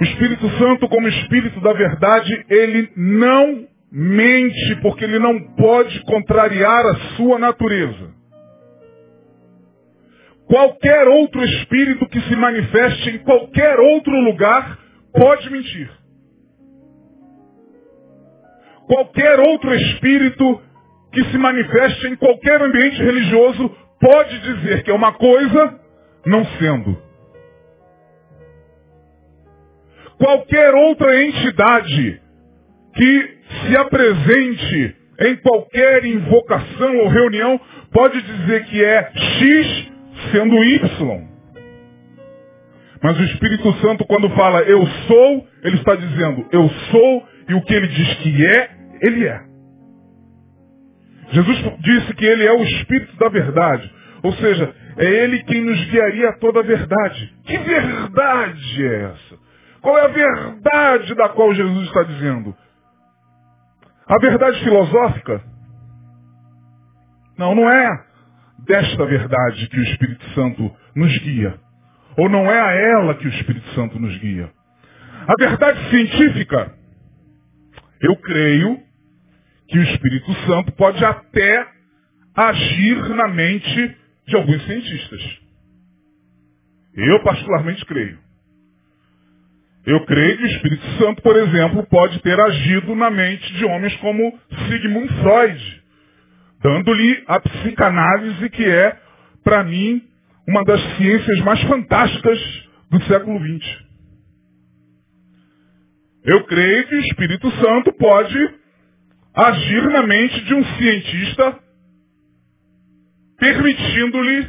[0.00, 6.84] O Espírito Santo, como Espírito da verdade, ele não mente porque ele não pode contrariar
[6.84, 8.12] a sua natureza.
[10.46, 14.78] Qualquer outro espírito que se manifeste em qualquer outro lugar
[15.12, 15.90] pode mentir.
[18.86, 20.60] Qualquer outro espírito
[21.12, 25.80] que se manifeste em qualquer ambiente religioso pode dizer que é uma coisa,
[26.26, 27.03] não sendo.
[30.24, 32.18] Qualquer outra entidade
[32.94, 37.60] que se apresente em qualquer invocação ou reunião
[37.92, 39.92] pode dizer que é X
[40.32, 41.28] sendo Y.
[43.02, 47.60] Mas o Espírito Santo, quando fala eu sou, ele está dizendo eu sou e o
[47.60, 48.70] que ele diz que é,
[49.02, 49.42] ele é.
[51.32, 53.92] Jesus disse que ele é o Espírito da verdade.
[54.22, 57.30] Ou seja, é ele quem nos guiaria a toda a verdade.
[57.44, 59.43] Que verdade é essa?
[59.84, 62.56] Qual é a verdade da qual Jesus está dizendo?
[64.06, 65.44] A verdade filosófica?
[67.36, 68.06] Não, não é
[68.60, 71.60] desta verdade que o Espírito Santo nos guia.
[72.16, 74.50] Ou não é a ela que o Espírito Santo nos guia.
[75.28, 76.74] A verdade científica,
[78.00, 78.80] eu creio
[79.68, 81.68] que o Espírito Santo pode até
[82.34, 85.40] agir na mente de alguns cientistas.
[86.94, 88.23] Eu particularmente creio.
[89.86, 93.94] Eu creio que o Espírito Santo, por exemplo, pode ter agido na mente de homens
[93.96, 95.82] como Sigmund Freud,
[96.62, 98.96] dando-lhe a psicanálise que é,
[99.42, 100.02] para mim,
[100.48, 102.38] uma das ciências mais fantásticas
[102.90, 103.84] do século XX.
[106.24, 108.54] Eu creio que o Espírito Santo pode
[109.34, 111.58] agir na mente de um cientista,
[113.38, 114.46] permitindo-lhe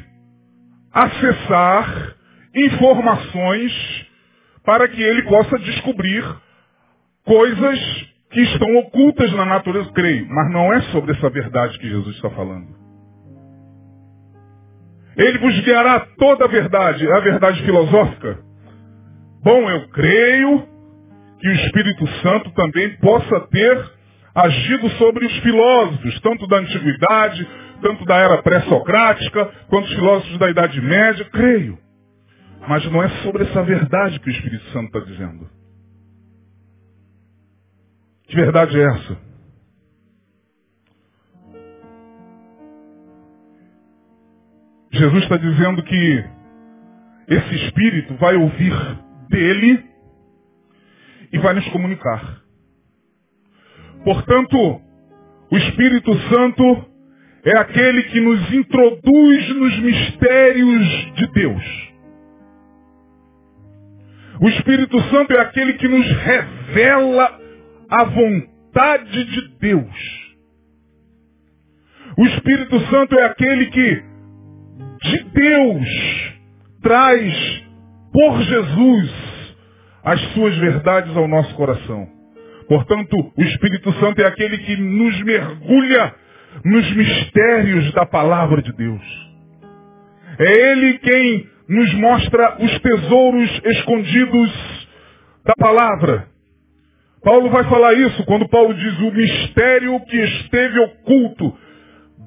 [0.93, 2.15] acessar
[2.55, 4.05] informações
[4.65, 6.23] para que ele possa descobrir
[7.25, 7.79] coisas
[8.31, 10.27] que estão ocultas na natureza, creio.
[10.29, 12.67] Mas não é sobre essa verdade que Jesus está falando.
[15.15, 18.39] Ele vos guiará toda a verdade, a verdade filosófica.
[19.41, 20.67] Bom, eu creio
[21.39, 23.91] que o Espírito Santo também possa ter
[24.33, 27.47] agido sobre os filósofos, tanto da antiguidade,
[27.81, 31.77] tanto da era pré-socrática, quanto os filósofos da Idade Média, creio.
[32.67, 35.49] Mas não é sobre essa verdade que o Espírito Santo está dizendo.
[38.27, 39.17] Que verdade é essa?
[44.91, 46.25] Jesus está dizendo que
[47.27, 48.73] esse Espírito vai ouvir
[49.29, 49.83] dele
[51.31, 52.41] e vai nos comunicar.
[54.03, 54.81] Portanto,
[55.51, 56.85] o Espírito Santo
[57.43, 61.84] é aquele que nos introduz nos mistérios de Deus.
[64.41, 67.39] O Espírito Santo é aquele que nos revela
[67.89, 70.25] a vontade de Deus.
[72.17, 74.03] O Espírito Santo é aquele que,
[75.03, 76.33] de Deus,
[76.81, 77.63] traz
[78.11, 79.11] por Jesus
[80.03, 82.07] as suas verdades ao nosso coração.
[82.67, 86.15] Portanto, o Espírito Santo é aquele que nos mergulha
[86.63, 89.03] nos mistérios da palavra de Deus.
[90.39, 94.87] É Ele quem nos mostra os tesouros escondidos
[95.45, 96.27] da palavra.
[97.23, 101.57] Paulo vai falar isso quando Paulo diz o mistério que esteve oculto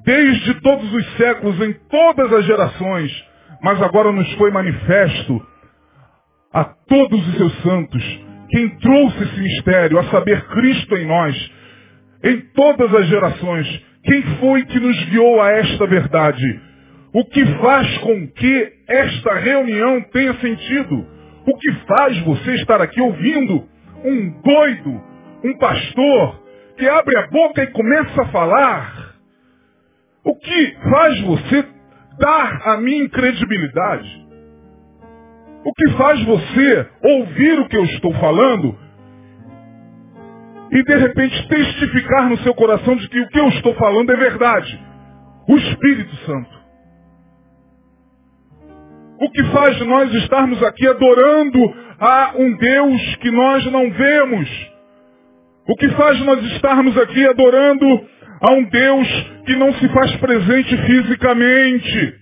[0.03, 3.25] desde todos os séculos, em todas as gerações,
[3.61, 5.41] mas agora nos foi manifesto
[6.53, 8.03] a todos os seus santos.
[8.49, 11.51] Quem trouxe esse mistério, a saber, Cristo em nós,
[12.23, 16.61] em todas as gerações, quem foi que nos guiou a esta verdade?
[17.11, 21.07] O que faz com que esta reunião tenha sentido?
[21.47, 23.67] O que faz você estar aqui ouvindo
[24.03, 25.01] um doido,
[25.43, 26.39] um pastor,
[26.77, 29.15] que abre a boca e começa a falar?
[30.23, 31.65] O que faz você
[32.19, 34.27] dar a mim credibilidade?
[35.65, 38.77] O que faz você ouvir o que eu estou falando
[40.71, 44.15] e de repente testificar no seu coração de que o que eu estou falando é
[44.15, 44.79] verdade?
[45.47, 46.58] O Espírito Santo.
[49.21, 51.59] O que faz nós estarmos aqui adorando
[51.99, 54.49] a um Deus que nós não vemos?
[55.67, 57.85] O que faz nós estarmos aqui adorando
[58.41, 59.07] a um Deus
[59.45, 62.15] que não se faz presente fisicamente?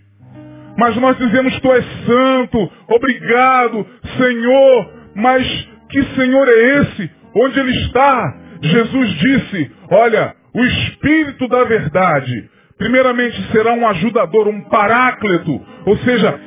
[0.77, 3.85] Mas nós dizemos, Tu és santo, obrigado,
[4.17, 7.11] Senhor, mas que Senhor é esse?
[7.35, 8.37] Onde Ele está?
[8.61, 16.39] Jesus disse, olha, o Espírito da verdade, primeiramente será um ajudador, um paráclito, ou seja,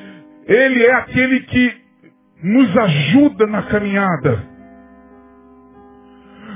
[0.46, 1.74] ele é aquele que
[2.42, 4.44] nos ajuda na caminhada,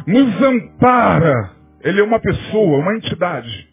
[0.06, 1.52] nos ampara.
[1.82, 3.68] Ele é uma pessoa, uma entidade.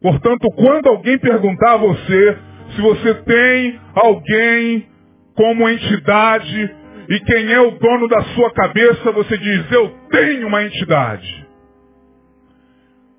[0.00, 2.38] Portanto, quando alguém perguntar a você
[2.74, 4.86] se você tem alguém
[5.34, 6.74] como entidade
[7.08, 11.46] e quem é o dono da sua cabeça, você diz, eu tenho uma entidade.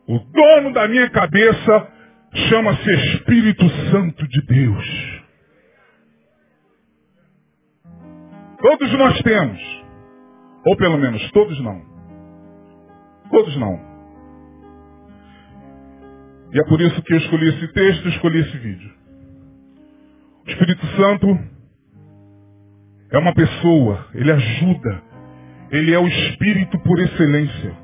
[0.08, 1.88] O dono da minha cabeça
[2.50, 5.15] chama-se Espírito Santo de Deus.
[8.66, 9.62] Todos nós temos.
[10.66, 11.84] Ou pelo menos todos não.
[13.30, 13.80] Todos não.
[16.52, 18.92] E é por isso que eu escolhi esse texto, escolhi esse vídeo.
[20.48, 21.28] O Espírito Santo
[23.12, 25.04] é uma pessoa, ele ajuda.
[25.70, 27.78] Ele é o Espírito por excelência.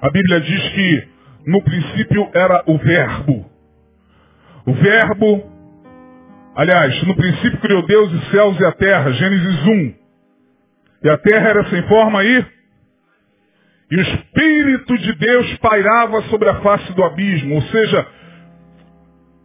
[0.00, 1.08] A Bíblia diz que
[1.48, 3.50] no princípio era o Verbo.
[4.66, 5.57] O Verbo
[6.58, 9.94] Aliás, no princípio criou Deus os céus e a terra, Gênesis 1.
[11.04, 12.44] E a terra era sem forma aí.
[13.92, 17.54] E o Espírito de Deus pairava sobre a face do abismo.
[17.54, 18.04] Ou seja,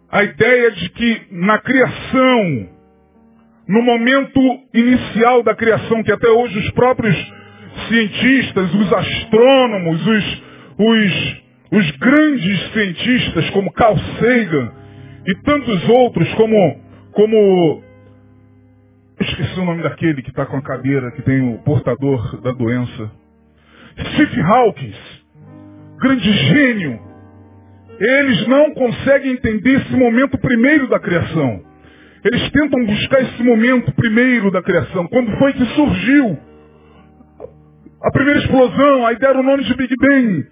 [0.09, 2.69] a ideia de que na criação,
[3.67, 4.39] no momento
[4.73, 7.15] inicial da criação, que até hoje os próprios
[7.89, 10.43] cientistas, os astrônomos, os,
[10.79, 11.41] os,
[11.73, 14.71] os grandes cientistas como Carl Sagan
[15.27, 16.82] e tantos outros como
[17.13, 17.83] como.
[19.19, 23.11] Esqueci o nome daquele que está com a cadeira, que tem o portador da doença.
[23.97, 24.97] Steve Hawkins,
[25.99, 26.99] grande gênio.
[27.99, 31.61] Eles não conseguem entender esse momento primeiro da criação.
[32.25, 35.07] Eles tentam buscar esse momento primeiro da criação.
[35.07, 36.37] Quando foi que surgiu
[38.01, 39.05] a primeira explosão?
[39.05, 40.47] Aí deram o nome de Big Bang.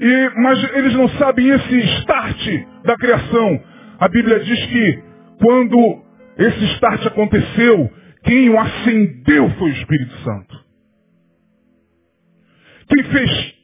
[0.00, 2.46] E, mas eles não sabem esse start
[2.84, 3.60] da criação.
[3.98, 5.11] A Bíblia diz que
[5.42, 6.02] quando
[6.38, 7.90] esse start aconteceu,
[8.22, 10.62] quem o acendeu foi o Espírito Santo.
[12.88, 13.54] Quem fez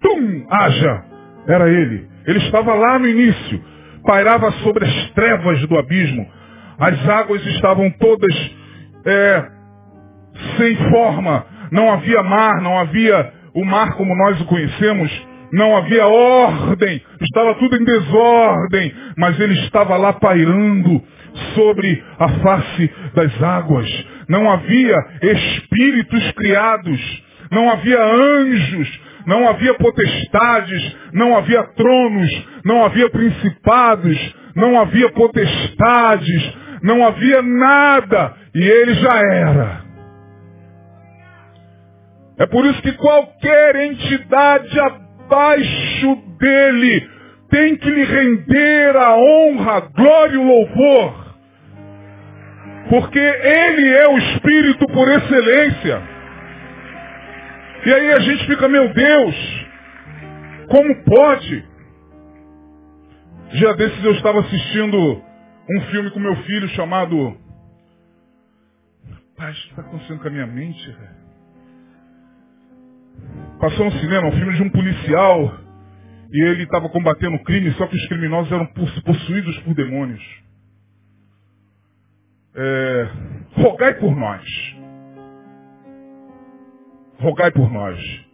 [0.00, 1.04] tum, haja,
[1.48, 2.06] era ele.
[2.26, 3.64] Ele estava lá no início,
[4.04, 6.28] pairava sobre as trevas do abismo.
[6.78, 8.34] As águas estavam todas
[9.06, 9.48] é,
[10.58, 11.46] sem forma.
[11.70, 15.10] Não havia mar, não havia o mar como nós o conhecemos.
[15.52, 21.00] Não havia ordem, estava tudo em desordem, mas ele estava lá pairando
[21.54, 24.06] sobre a face das águas.
[24.28, 33.08] Não havia espíritos criados, não havia anjos, não havia potestades, não havia tronos, não havia
[33.10, 39.84] principados, não havia potestades, não havia nada, e ele já era.
[42.38, 47.08] É por isso que qualquer entidade abaixo dele
[47.48, 51.23] tem que lhe render a honra, a glória e o louvor.
[52.88, 56.02] Porque ele é o Espírito por excelência.
[57.86, 59.66] E aí a gente fica, meu Deus,
[60.68, 61.64] como pode?
[63.52, 65.22] Dia desses eu estava assistindo
[65.70, 67.36] um filme com meu filho chamado.
[69.36, 70.96] Pai, o que está acontecendo com a minha mente?
[73.60, 75.58] Passou no cinema um filme de um policial
[76.32, 80.22] e ele estava combatendo crime, só que os criminosos eram possuídos por demônios.
[82.56, 83.08] É,
[83.56, 84.76] rogai por nós.
[87.18, 88.24] Rogai por nós.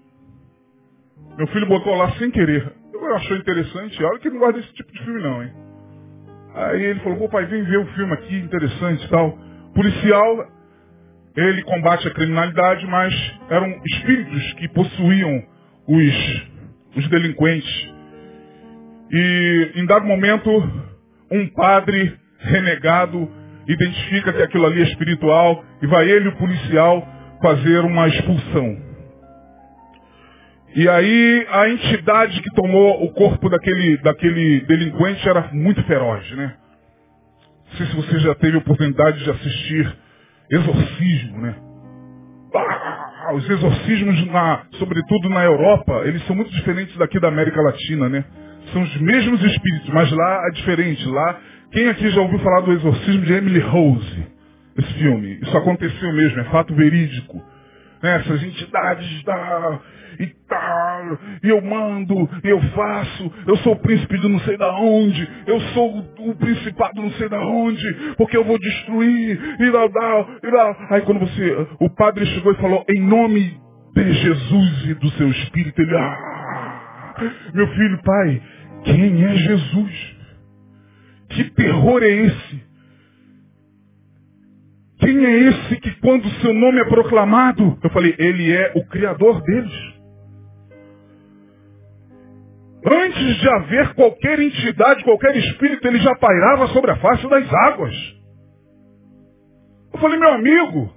[1.36, 2.72] Meu filho botou lá sem querer.
[2.92, 4.02] Eu achou interessante.
[4.04, 5.52] Olha que não gosta desse tipo de filme não, hein?
[6.54, 9.38] Aí ele falou, pô pai, vem ver o filme aqui, interessante e tal.
[9.74, 10.48] Policial,
[11.36, 13.14] ele combate a criminalidade, mas
[13.48, 15.44] eram espíritos que possuíam
[15.86, 16.48] os,
[16.96, 17.92] os delinquentes.
[19.12, 20.50] E em dado momento,
[21.30, 23.39] um padre renegado
[23.72, 27.06] identifica que aquilo ali é espiritual e vai ele, o policial,
[27.42, 28.90] fazer uma expulsão.
[30.74, 36.54] E aí a entidade que tomou o corpo daquele, daquele delinquente era muito feroz, né?
[37.70, 39.96] Não sei se você já teve oportunidade de assistir
[40.50, 41.54] exorcismo, né?
[42.54, 48.08] Ah, os exorcismos, na, sobretudo na Europa, eles são muito diferentes daqui da América Latina,
[48.08, 48.24] né?
[48.72, 51.06] São os mesmos espíritos, mas lá é diferente.
[51.08, 51.40] Lá,
[51.72, 54.26] quem aqui já ouviu falar do exorcismo de Emily Rose?
[54.76, 55.38] Esse filme.
[55.42, 57.42] Isso aconteceu mesmo, é fato verídico.
[58.02, 58.16] Né?
[58.16, 59.80] Essas entidades da
[60.18, 64.58] e tal, e eu mando, e eu faço, eu sou o príncipe de não sei
[64.58, 69.72] da onde, eu sou o, principado não sei da onde, porque eu vou destruir, e
[69.72, 70.76] tal, tal, e tal.
[70.90, 73.56] Aí quando você, o padre chegou e falou, em nome
[73.94, 77.16] de Jesus e do seu espírito, ele, ah,
[77.54, 78.42] meu filho, pai,
[78.84, 80.19] quem é Jesus?
[81.30, 82.70] Que terror é esse?
[84.98, 89.40] Quem é esse que quando seu nome é proclamado, eu falei, ele é o criador
[89.42, 89.94] deles.
[92.84, 97.94] Antes de haver qualquer entidade, qualquer espírito, ele já pairava sobre a face das águas.
[99.92, 100.92] Eu falei, meu amigo,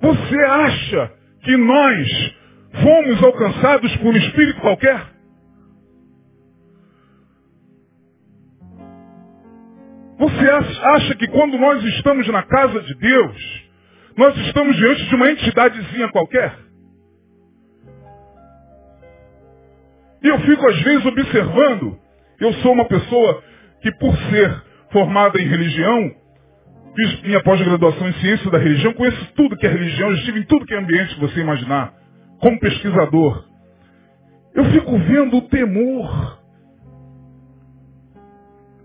[0.00, 1.12] você acha
[1.42, 2.34] que nós
[2.82, 5.15] fomos alcançados por um espírito qualquer?
[10.18, 10.50] Você
[10.96, 13.66] acha que quando nós estamos na casa de Deus,
[14.16, 16.56] nós estamos diante de uma entidadezinha qualquer?
[20.22, 21.98] E eu fico às vezes observando,
[22.40, 23.42] eu sou uma pessoa
[23.82, 26.10] que por ser formada em religião,
[26.96, 30.64] fiz minha pós-graduação em ciência da religião, conheço tudo que é religião, estive em tudo
[30.64, 31.92] que é ambiente que você imaginar,
[32.40, 33.44] como pesquisador.
[34.54, 36.45] Eu fico vendo o temor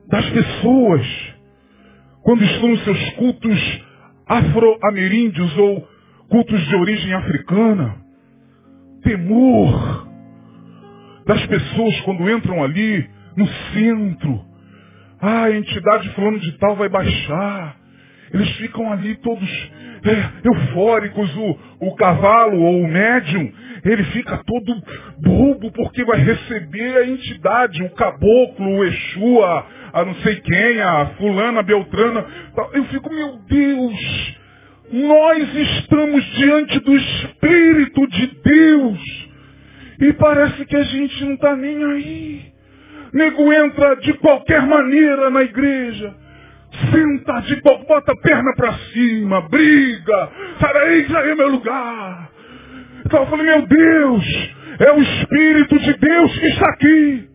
[0.08, 1.32] das pessoas
[2.24, 3.82] quando estão nos seus cultos
[4.28, 5.88] afro-ameríndios ou
[6.30, 7.96] cultos de origem africana.
[9.04, 10.08] Temor
[11.26, 14.46] das pessoas quando entram ali no centro.
[15.20, 17.78] Ah, a entidade falando de tal vai baixar.
[18.34, 19.72] Eles ficam ali todos
[20.04, 21.36] é, eufóricos.
[21.36, 23.52] O, o cavalo ou o médium,
[23.84, 24.82] ele fica todo
[25.20, 30.82] bobo porque vai receber a entidade, o caboclo, o Exu, a, a não sei quem,
[30.82, 32.26] a fulana, a beltrana.
[32.74, 34.38] Eu fico, meu Deus,
[34.92, 39.30] nós estamos diante do Espírito de Deus.
[40.02, 42.52] E parece que a gente não está nem aí.
[43.14, 46.16] Nego entra de qualquer maneira na igreja.
[46.72, 50.30] Senta de bota a perna para cima, briga.
[50.60, 52.30] Daí, já é meu lugar.
[53.06, 54.26] Então eu falei, meu Deus,
[54.80, 57.30] é o Espírito de Deus que está aqui.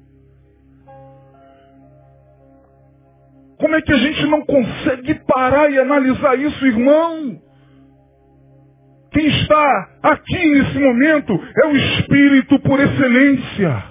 [3.59, 7.41] Como é que a gente não consegue parar e analisar isso, irmão?
[9.13, 11.33] Quem está aqui nesse momento
[11.63, 13.85] é o Espírito por excelência.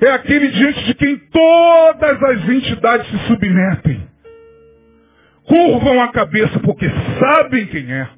[0.00, 4.15] É aquele diante de quem todas as entidades se submetem.
[5.46, 6.86] Curvam a cabeça porque
[7.20, 8.08] sabem quem é.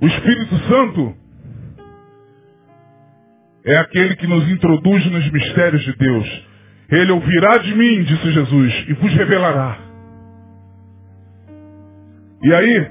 [0.00, 1.16] O Espírito Santo
[3.64, 6.46] é aquele que nos introduz nos mistérios de Deus.
[6.90, 9.78] Ele ouvirá de mim, disse Jesus, e vos revelará.
[12.42, 12.90] E aí,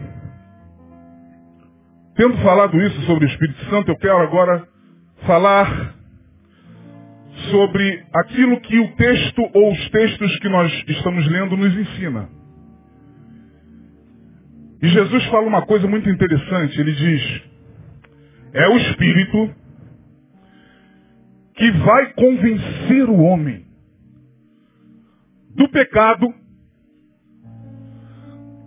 [2.15, 4.65] tendo falado isso sobre o Espírito Santo, eu quero agora
[5.27, 5.95] falar
[7.49, 12.29] sobre aquilo que o texto ou os textos que nós estamos lendo nos ensina.
[14.81, 16.79] E Jesus fala uma coisa muito interessante.
[16.79, 17.41] Ele diz:
[18.53, 19.55] é o Espírito
[21.55, 23.65] que vai convencer o homem
[25.55, 26.33] do pecado,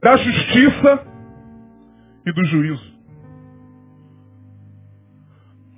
[0.03, 1.07] da justiça
[2.27, 2.95] e do juízo.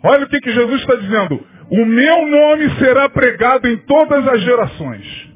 [0.03, 1.56] Olha o que, que Jesus está dizendo.
[1.71, 5.33] O meu nome será pregado em todas as gerações.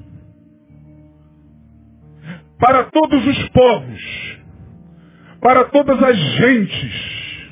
[2.59, 4.39] Para todos os povos.
[5.41, 7.51] Para todas as gentes.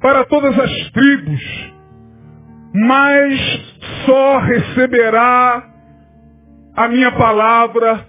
[0.00, 1.72] Para todas as tribos.
[2.74, 3.40] Mas
[4.06, 5.68] só receberá
[6.74, 8.06] a minha palavra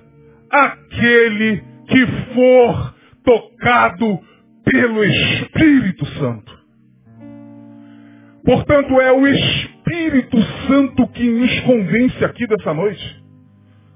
[0.50, 4.20] aquele que for tocado
[4.64, 6.53] pelo Espírito Santo.
[8.46, 10.38] Portanto, é o Espírito
[10.68, 13.24] Santo que nos convence aqui dessa noite.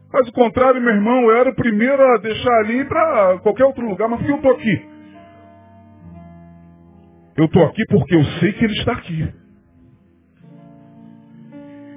[0.09, 4.07] Caso contrário, meu irmão, eu era o primeiro a deixar ali para qualquer outro lugar,
[4.07, 4.85] mas por que eu estou aqui?
[7.35, 9.33] Eu estou aqui porque eu sei que Ele está aqui.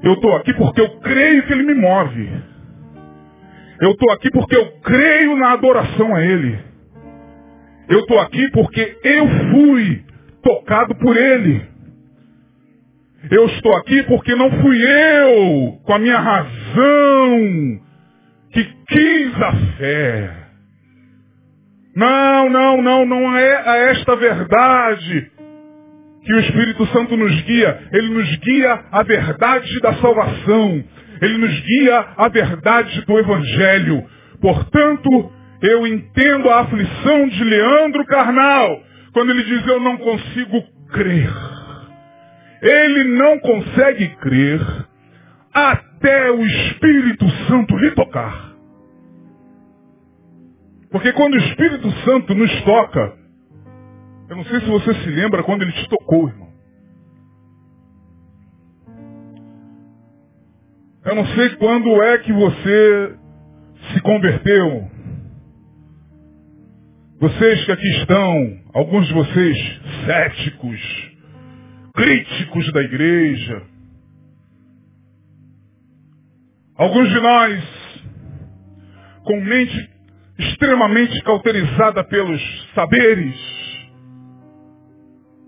[0.02, 2.42] Eu estou aqui porque eu creio que Ele me move.
[3.80, 6.58] Eu estou aqui porque eu creio na adoração a Ele.
[7.88, 10.04] Eu estou aqui porque eu fui
[10.42, 11.69] tocado por Ele.
[13.28, 17.80] Eu estou aqui porque não fui eu, com a minha razão,
[18.52, 20.30] que quis a fé.
[21.94, 25.30] Não, não, não, não é a esta verdade
[26.24, 27.88] que o Espírito Santo nos guia.
[27.92, 30.82] Ele nos guia a verdade da salvação.
[31.20, 34.04] Ele nos guia a verdade do Evangelho.
[34.40, 41.59] Portanto, eu entendo a aflição de Leandro Carnal, quando ele diz eu não consigo crer.
[42.62, 44.60] Ele não consegue crer
[45.52, 48.50] até o Espírito Santo lhe tocar.
[50.90, 53.16] Porque quando o Espírito Santo nos toca,
[54.28, 56.50] eu não sei se você se lembra quando ele te tocou, irmão.
[61.04, 63.16] Eu não sei quando é que você
[63.92, 64.90] se converteu.
[67.20, 71.09] Vocês que aqui estão, alguns de vocês céticos,
[72.00, 73.62] críticos da igreja.
[76.74, 77.64] Alguns de nós,
[79.24, 79.90] com mente
[80.38, 82.40] extremamente cauterizada pelos
[82.74, 83.36] saberes,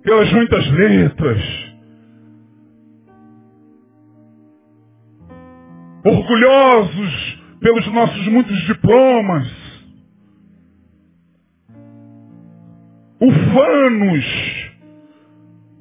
[0.03, 1.41] pelas muitas letras,
[6.05, 9.51] orgulhosos pelos nossos muitos diplomas,
[13.19, 14.52] ufanos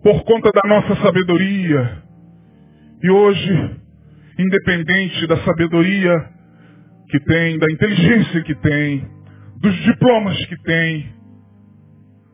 [0.03, 2.03] por conta da nossa sabedoria.
[3.03, 3.81] E hoje,
[4.37, 6.29] independente da sabedoria
[7.09, 9.07] que tem, da inteligência que tem,
[9.59, 11.13] dos diplomas que tem,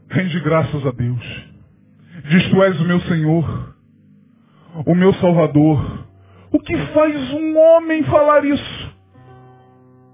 [0.10, 1.48] rende graças a Deus.
[2.30, 3.76] Diz, tu és o meu Senhor,
[4.86, 6.08] o meu Salvador,
[6.52, 8.98] o que faz um homem falar isso?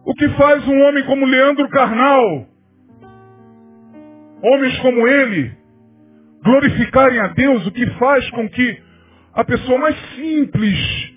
[0.06, 2.48] O que faz um homem como Leandro Carnal?
[4.44, 5.63] Homens como ele
[6.44, 8.82] glorificarem a Deus, o que faz com que
[9.34, 11.12] a pessoa mais simples,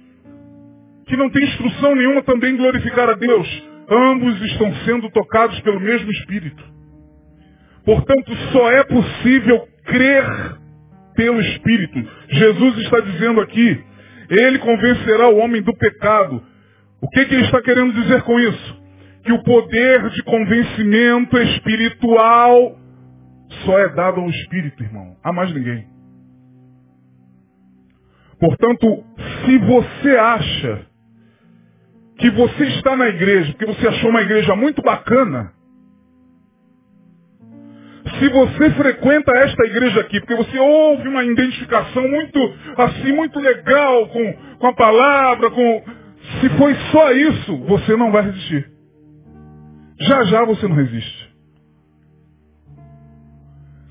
[1.07, 3.65] que não tem instrução nenhuma, também glorificar a Deus.
[3.89, 6.63] Ambos estão sendo tocados pelo mesmo Espírito.
[7.85, 10.25] Portanto, só é possível crer
[11.15, 12.09] pelo Espírito.
[12.29, 13.81] Jesus está dizendo aqui,
[14.29, 16.43] ele convencerá o homem do pecado.
[17.01, 18.83] O que, que ele está querendo dizer com isso?
[19.25, 22.77] Que o poder de convencimento espiritual
[23.65, 25.17] só é dado ao Espírito, irmão.
[25.23, 25.87] A mais ninguém.
[28.39, 29.05] Portanto,
[29.45, 30.87] se você acha
[32.19, 35.53] que você está na igreja porque você achou uma igreja muito bacana,
[38.19, 42.39] se você frequenta esta igreja aqui, porque você ouve uma identificação muito,
[42.77, 45.85] assim, muito legal com, com a palavra, com.
[46.41, 48.71] Se foi só isso, você não vai resistir.
[50.01, 51.26] Já já você não resiste.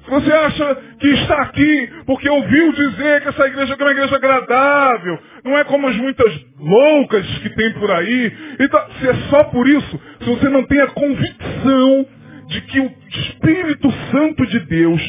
[0.07, 5.19] Você acha que está aqui porque ouviu dizer que essa igreja é uma igreja agradável,
[5.43, 9.67] não é como as muitas loucas que tem por aí, então, se é só por
[9.67, 12.05] isso, se você não tem a convicção
[12.47, 15.01] de que o Espírito Santo de Deus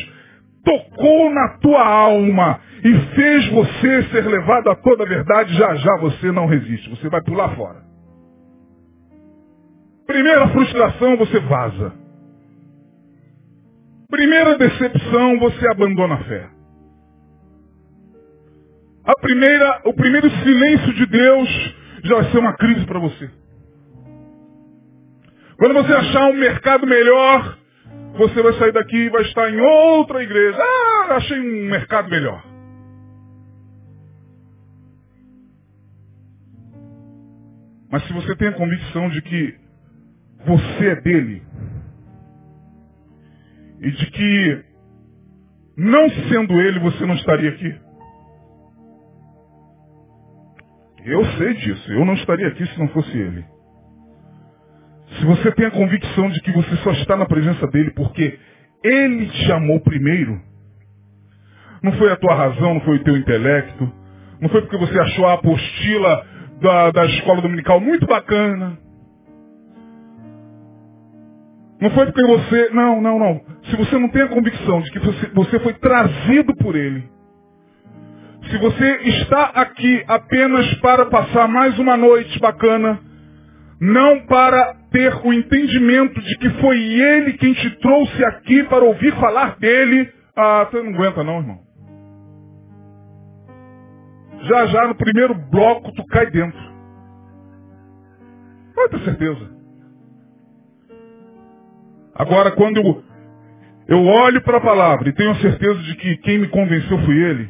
[0.65, 5.97] tocou na tua alma e fez você ser levado a toda a verdade, já já
[5.99, 7.85] você não resiste, você vai pular fora.
[10.07, 12.06] Primeira frustração, você vaza.
[14.09, 16.49] Primeira decepção, você abandona a fé.
[19.05, 23.31] A primeira, o primeiro silêncio de Deus já vai ser uma crise para você.
[25.59, 27.59] Quando você achar um mercado melhor,
[28.17, 30.59] você vai sair daqui e vai estar em outra igreja.
[30.61, 32.45] Ah, achei um mercado melhor.
[37.91, 39.55] Mas se você tem a convicção de que
[40.45, 41.46] você é dele,
[43.81, 44.65] e de que,
[45.77, 47.75] não sendo ele, você não estaria aqui.
[51.05, 53.45] Eu sei disso, eu não estaria aqui se não fosse ele.
[55.19, 58.39] Se você tem a convicção de que você só está na presença dele porque
[58.83, 60.41] ele te amou primeiro,
[61.83, 63.93] não foi a tua razão, não foi o teu intelecto,
[64.41, 66.27] não foi porque você achou a apostila
[66.61, 68.79] da, da escola dominical muito bacana,
[71.81, 72.71] não foi porque você.
[72.71, 73.41] Não, não, não.
[73.71, 74.99] Se você não tem a convicção de que
[75.35, 77.09] você, foi trazido por Ele.
[78.51, 83.01] Se você está aqui apenas para passar mais uma noite bacana,
[83.81, 89.13] não para ter o entendimento de que foi Ele quem te trouxe aqui para ouvir
[89.17, 91.67] falar dele, ah, você não aguenta não, irmão.
[94.43, 96.61] Já já no primeiro bloco tu cai dentro.
[98.75, 99.57] Pode ter certeza.
[102.15, 103.03] Agora, quando
[103.89, 107.17] eu olho para a palavra e tenho a certeza de que quem me convenceu foi
[107.17, 107.49] ele.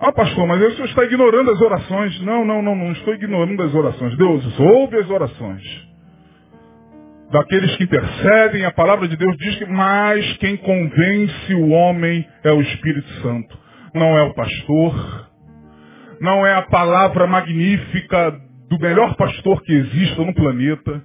[0.00, 2.20] Ah, pastor, mas o senhor está ignorando as orações.
[2.22, 4.16] Não, não, não, não estou ignorando as orações.
[4.16, 5.88] Deus ouve as orações.
[7.32, 12.52] Daqueles que intercedem, a palavra de Deus diz que mais quem convence o homem é
[12.52, 13.58] o Espírito Santo.
[13.92, 15.28] Não é o pastor.
[16.20, 18.30] Não é a palavra magnífica
[18.70, 21.02] do melhor pastor que exista no planeta.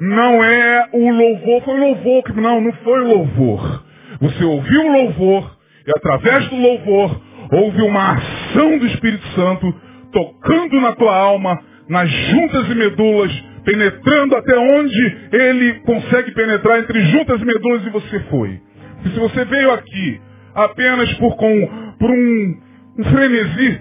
[0.00, 2.40] Não é o louvor, foi o louvor que.
[2.40, 3.84] Não, não foi o louvor.
[4.20, 7.20] Você ouviu o louvor e através do louvor
[7.52, 9.74] houve uma ação do Espírito Santo
[10.12, 13.32] tocando na tua alma, nas juntas e medulas,
[13.64, 18.60] penetrando até onde ele consegue penetrar entre juntas e medulas e você foi.
[19.04, 20.20] E se você veio aqui
[20.54, 22.60] apenas por, com, por um,
[22.98, 23.80] um frenesi,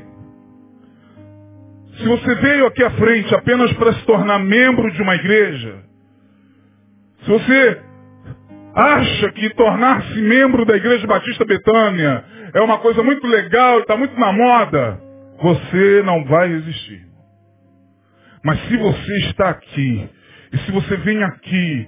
[1.98, 5.89] se você veio aqui à frente apenas para se tornar membro de uma igreja,
[7.30, 7.82] se você
[8.74, 12.24] acha que tornar-se membro da Igreja Batista Betânia
[12.56, 15.00] é uma coisa muito legal, está muito na moda,
[15.40, 17.06] você não vai resistir.
[18.44, 20.10] Mas se você está aqui,
[20.54, 21.88] e se você vem aqui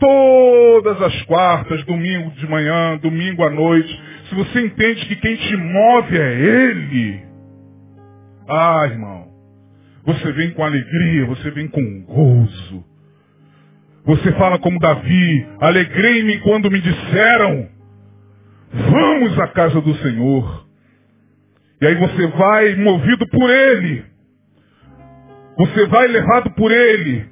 [0.00, 5.56] todas as quartas, domingo de manhã, domingo à noite, se você entende que quem te
[5.56, 7.22] move é Ele,
[8.48, 9.28] ah, irmão,
[10.04, 12.89] você vem com alegria, você vem com gozo.
[14.04, 17.68] Você fala como Davi, alegrei-me quando me disseram,
[18.72, 20.66] vamos à casa do Senhor.
[21.80, 24.04] E aí você vai movido por Ele.
[25.58, 27.28] Você vai levado por Ele.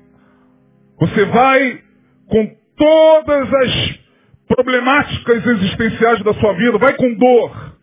[1.00, 1.80] Você vai
[2.28, 3.98] com todas as
[4.48, 7.76] problemáticas existenciais da sua vida, vai com dor.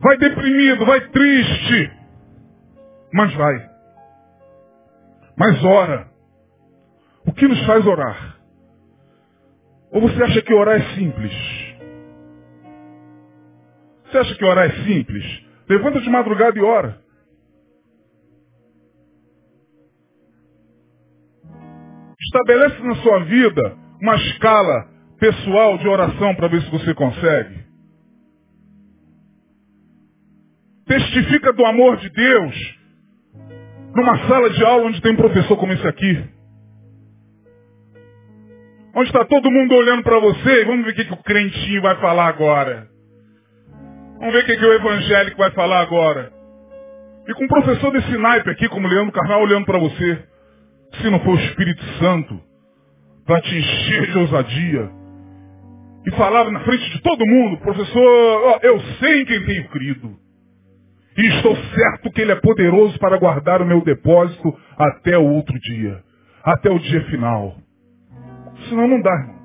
[0.00, 1.90] Vai deprimido, vai triste.
[3.12, 3.70] Mas vai.
[5.38, 6.15] Mas ora.
[7.26, 8.38] O que nos faz orar?
[9.90, 11.32] Ou você acha que orar é simples?
[14.04, 15.24] Você acha que orar é simples?
[15.68, 17.00] Levanta de madrugada e ora.
[22.20, 27.66] Estabelece na sua vida uma escala pessoal de oração para ver se você consegue.
[30.86, 32.78] Testifica do amor de Deus
[33.94, 36.35] numa sala de aula onde tem um professor como esse aqui.
[38.98, 41.96] Onde está todo mundo olhando para você, vamos ver o que, que o crentinho vai
[41.96, 42.88] falar agora.
[44.18, 46.32] Vamos ver o que, que o evangélico vai falar agora.
[47.28, 50.24] E com um professor desse naipe aqui, como Leandro Carnal, olhando para você.
[50.94, 52.40] Se não for o Espírito Santo,
[53.26, 54.90] para te encher de ousadia.
[56.06, 60.16] E falava na frente de todo mundo, professor, eu sei em quem tenho crido.
[61.18, 65.58] E estou certo que ele é poderoso para guardar o meu depósito até o outro
[65.60, 66.02] dia.
[66.42, 67.65] Até o dia final.
[68.68, 69.36] Senão não dá, irmão.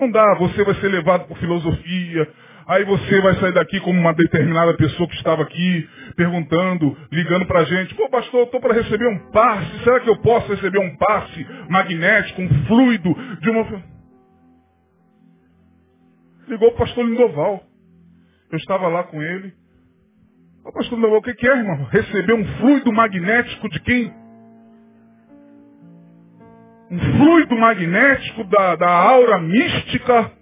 [0.00, 0.34] Não dá.
[0.34, 2.28] Você vai ser levado por filosofia.
[2.66, 7.60] Aí você vai sair daqui como uma determinada pessoa que estava aqui perguntando, ligando para
[7.60, 7.94] a gente.
[7.94, 9.84] Pô, pastor, eu estou para receber um passe.
[9.84, 13.82] Será que eu posso receber um passe magnético, um fluido de uma...
[16.48, 17.62] Ligou o pastor Lindoval.
[18.50, 19.52] Eu estava lá com ele.
[20.64, 21.84] Ô, pastor Lindoval, o que, que é, irmão?
[21.90, 24.23] Receber um fluido magnético de quem?
[26.94, 30.32] Um fluido magnético da, da aura mística.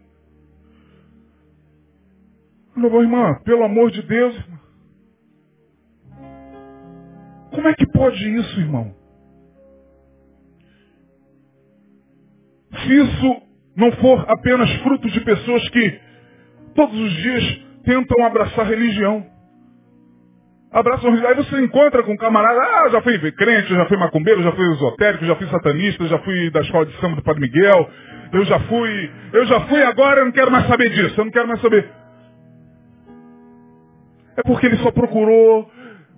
[2.77, 4.37] Meu irmã, pelo amor de Deus,
[7.51, 8.95] como é que pode isso, irmão?
[12.71, 13.43] Se isso
[13.77, 16.01] não for apenas fruto de pessoas que
[16.75, 19.27] todos os dias tentam abraçar religião.
[20.73, 21.31] Abraçam religião.
[21.31, 24.73] Aí você encontra com um camarada, ah, já fui crente, já fui macumbeiro, já fui
[24.73, 27.91] esotérico, já fui satanista, já fui da escola de samba do Padre Miguel,
[28.33, 31.33] eu já fui, eu já fui agora, eu não quero mais saber disso, eu não
[31.33, 31.89] quero mais saber.
[34.37, 35.70] É porque ele só procurou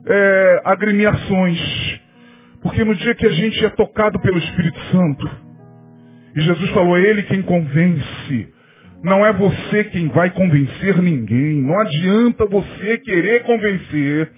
[0.07, 2.01] é, agremiações.
[2.63, 5.29] Porque no dia que a gente é tocado pelo Espírito Santo,
[6.37, 8.49] e Jesus falou, é Ele quem convence.
[9.03, 11.63] Não é você quem vai convencer ninguém.
[11.63, 14.31] Não adianta você querer convencer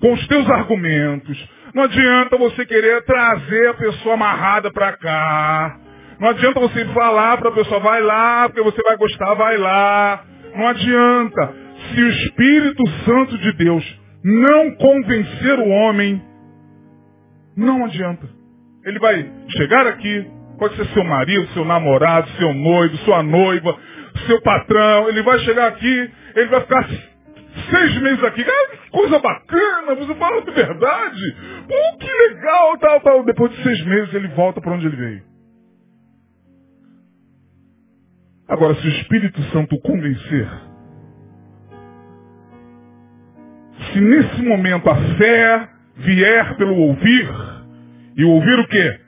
[0.00, 1.48] com os teus argumentos.
[1.74, 5.78] Não adianta você querer trazer a pessoa amarrada para cá.
[6.18, 10.24] Não adianta você falar para a pessoa, vai lá, porque você vai gostar, vai lá.
[10.54, 11.54] Não adianta.
[11.88, 16.20] Se o Espírito Santo de Deus não convencer o homem,
[17.56, 18.28] não adianta.
[18.84, 20.26] Ele vai chegar aqui,
[20.58, 23.76] pode ser seu marido, seu namorado, seu noivo, sua noiva,
[24.26, 26.88] seu patrão, ele vai chegar aqui, ele vai ficar
[27.70, 31.36] seis meses aqui, ah, que coisa bacana, você fala de verdade,
[31.68, 33.24] oh, que legal, tal, tal.
[33.24, 35.22] Depois de seis meses ele volta para onde ele veio.
[38.48, 40.48] Agora, se o Espírito Santo o convencer,
[43.92, 47.28] se nesse momento a fé vier pelo ouvir,
[48.18, 49.00] e ouvir o quê?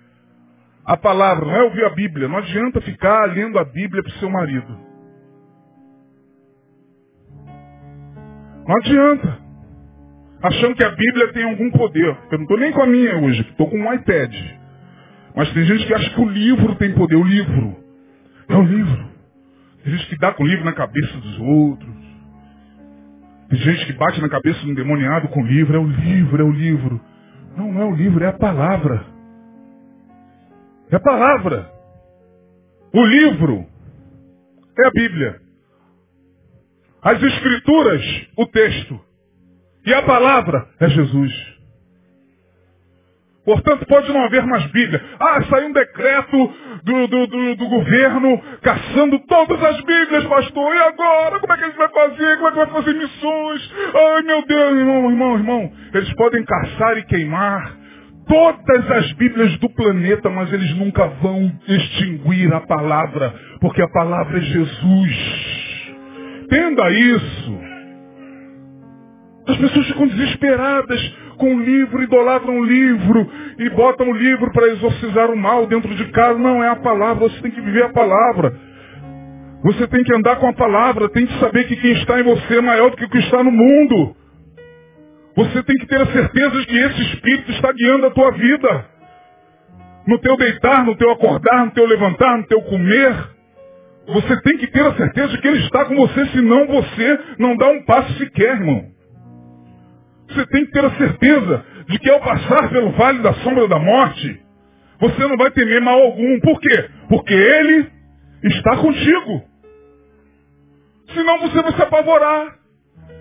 [0.87, 2.29] A palavra, não é ouvir a Bíblia.
[2.29, 4.90] Não adianta ficar lendo a Bíblia para o seu marido.
[8.71, 9.39] Não adianta.
[10.45, 12.17] Achando que a Bíblia tem algum poder.
[12.31, 14.33] Eu não estou nem com a minha hoje, estou com um iPad.
[15.35, 17.17] Mas tem gente que acha que o livro tem poder.
[17.17, 17.77] O livro.
[18.49, 19.11] É o livro.
[19.83, 21.97] Tem gente que dá com o livro na cabeça dos outros.
[23.49, 25.75] Tem gente que bate na cabeça do endemoniado com o livro.
[25.75, 27.01] É o livro, é o livro.
[27.57, 29.05] Não, não é o livro, é a palavra.
[30.93, 31.69] É a palavra.
[32.95, 33.67] O livro
[34.79, 35.50] é a Bíblia.
[37.03, 38.03] As escrituras,
[38.37, 39.01] o texto.
[39.87, 41.51] E a palavra é Jesus.
[43.45, 45.03] Portanto, pode não haver mais Bíblia.
[45.19, 50.75] Ah, saiu um decreto do, do, do, do, governo caçando todas as Bíblias, pastor.
[50.75, 51.41] E agora?
[51.41, 52.37] Como é que a gente vai fazer?
[52.37, 53.75] Como é que vai fazer missões?
[53.95, 55.73] Ai, meu Deus, irmão, irmão, irmão.
[55.95, 57.77] Eles podem caçar e queimar
[58.29, 64.39] todas as Bíblias do planeta, mas eles nunca vão extinguir a palavra, porque a palavra
[64.39, 65.70] é Jesus.
[66.51, 67.61] Entenda isso.
[69.47, 71.01] As pessoas ficam desesperadas
[71.39, 75.95] com o livro, idolatram o livro e botam o livro para exorcizar o mal dentro
[75.95, 76.37] de casa.
[76.41, 78.53] Não é a palavra, você tem que viver a palavra.
[79.63, 82.59] Você tem que andar com a palavra, tem que saber que quem está em você
[82.59, 84.17] é maior do que o que está no mundo.
[85.37, 88.87] Você tem que ter a certeza de que esse Espírito está guiando a tua vida.
[90.05, 93.40] No teu deitar, no teu acordar, no teu levantar, no teu comer.
[94.13, 97.57] Você tem que ter a certeza de que Ele está com você, senão você não
[97.57, 98.91] dá um passo sequer, irmão.
[100.29, 103.79] Você tem que ter a certeza de que ao passar pelo vale da sombra da
[103.79, 104.41] morte,
[105.01, 106.41] você não vai temer mal algum.
[106.41, 106.91] Por quê?
[107.09, 107.87] Porque Ele
[108.45, 109.45] está contigo.
[111.15, 112.59] Senão você vai se apavorar.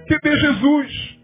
[0.08, 1.20] Que tem Jesus.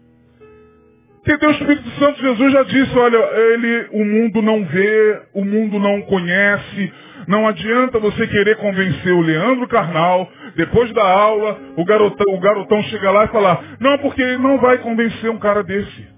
[1.24, 5.76] Que Deus Espírito Santo Jesus já disse, olha, ele, o mundo não vê, o mundo
[5.80, 6.92] não conhece,
[7.26, 12.82] não adianta você querer convencer o Leandro Carnal, depois da aula, o garotão, o garotão
[12.84, 16.08] chega lá e fala, não, porque ele não vai convencer um cara desse.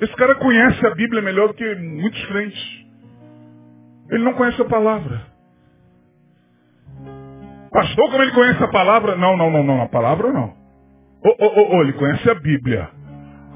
[0.00, 2.84] Esse cara conhece a Bíblia melhor do que muitos crentes.
[4.10, 5.22] Ele não conhece a palavra.
[7.70, 9.16] Pastor, como ele conhece a palavra?
[9.16, 10.54] Não, não, não, não, a palavra não.
[11.24, 12.88] Oh, oh, oh, oh, ele conhece a Bíblia.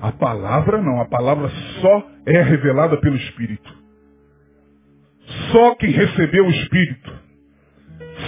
[0.01, 3.78] A palavra não, a palavra só é revelada pelo Espírito.
[5.53, 7.13] Só quem recebeu o Espírito,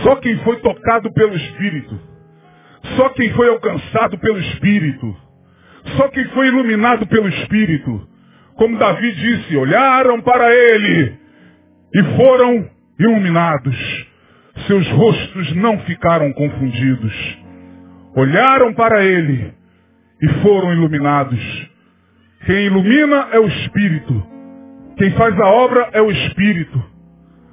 [0.03, 1.99] só quem foi tocado pelo Espírito,
[2.97, 5.17] só quem foi alcançado pelo Espírito,
[5.97, 8.09] só quem foi iluminado pelo Espírito,
[8.55, 11.19] como Davi disse, olharam para ele
[11.95, 14.07] e foram iluminados.
[14.67, 17.39] Seus rostos não ficaram confundidos.
[18.15, 19.55] Olharam para ele
[20.23, 21.41] e foram iluminados.
[22.45, 24.27] Quem ilumina é o Espírito.
[24.99, 26.90] Quem faz a obra é o Espírito.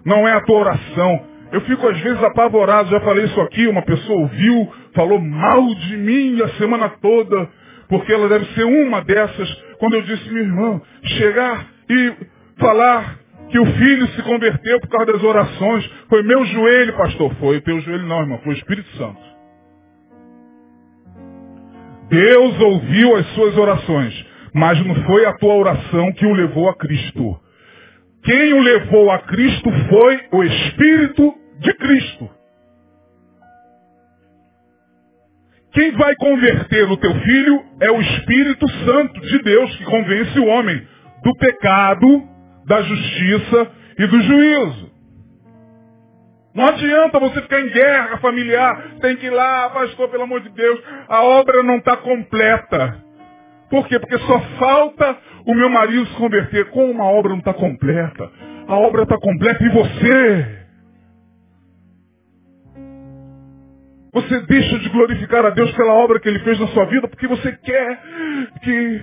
[0.07, 1.19] Não é a tua oração.
[1.51, 5.97] Eu fico às vezes apavorado, já falei isso aqui, uma pessoa ouviu, falou mal de
[5.97, 7.49] mim a semana toda,
[7.89, 12.13] porque ela deve ser uma dessas, quando eu disse, meu irmão, chegar e
[12.57, 17.57] falar que o filho se converteu por causa das orações, foi meu joelho, pastor, foi
[17.57, 19.19] o teu joelho não, irmão, foi o Espírito Santo.
[22.09, 26.75] Deus ouviu as suas orações, mas não foi a tua oração que o levou a
[26.77, 27.46] Cristo.
[28.23, 32.29] Quem o levou a Cristo foi o Espírito de Cristo.
[35.73, 40.47] Quem vai converter o teu filho é o Espírito Santo de Deus que convence o
[40.47, 40.87] homem
[41.23, 42.23] do pecado,
[42.65, 44.91] da justiça e do juízo.
[46.55, 50.49] Não adianta você ficar em guerra familiar, tem que ir lá, pastor, pelo amor de
[50.49, 52.97] Deus, a obra não está completa.
[53.69, 53.99] Por quê?
[53.99, 55.17] Porque só falta
[55.47, 56.69] o meu marido se converter.
[56.71, 58.29] Como uma obra não está completa?
[58.67, 60.57] A obra está completa e você.
[64.13, 67.27] Você deixa de glorificar a Deus pela obra que Ele fez na sua vida porque
[67.27, 68.01] você quer
[68.61, 69.01] que,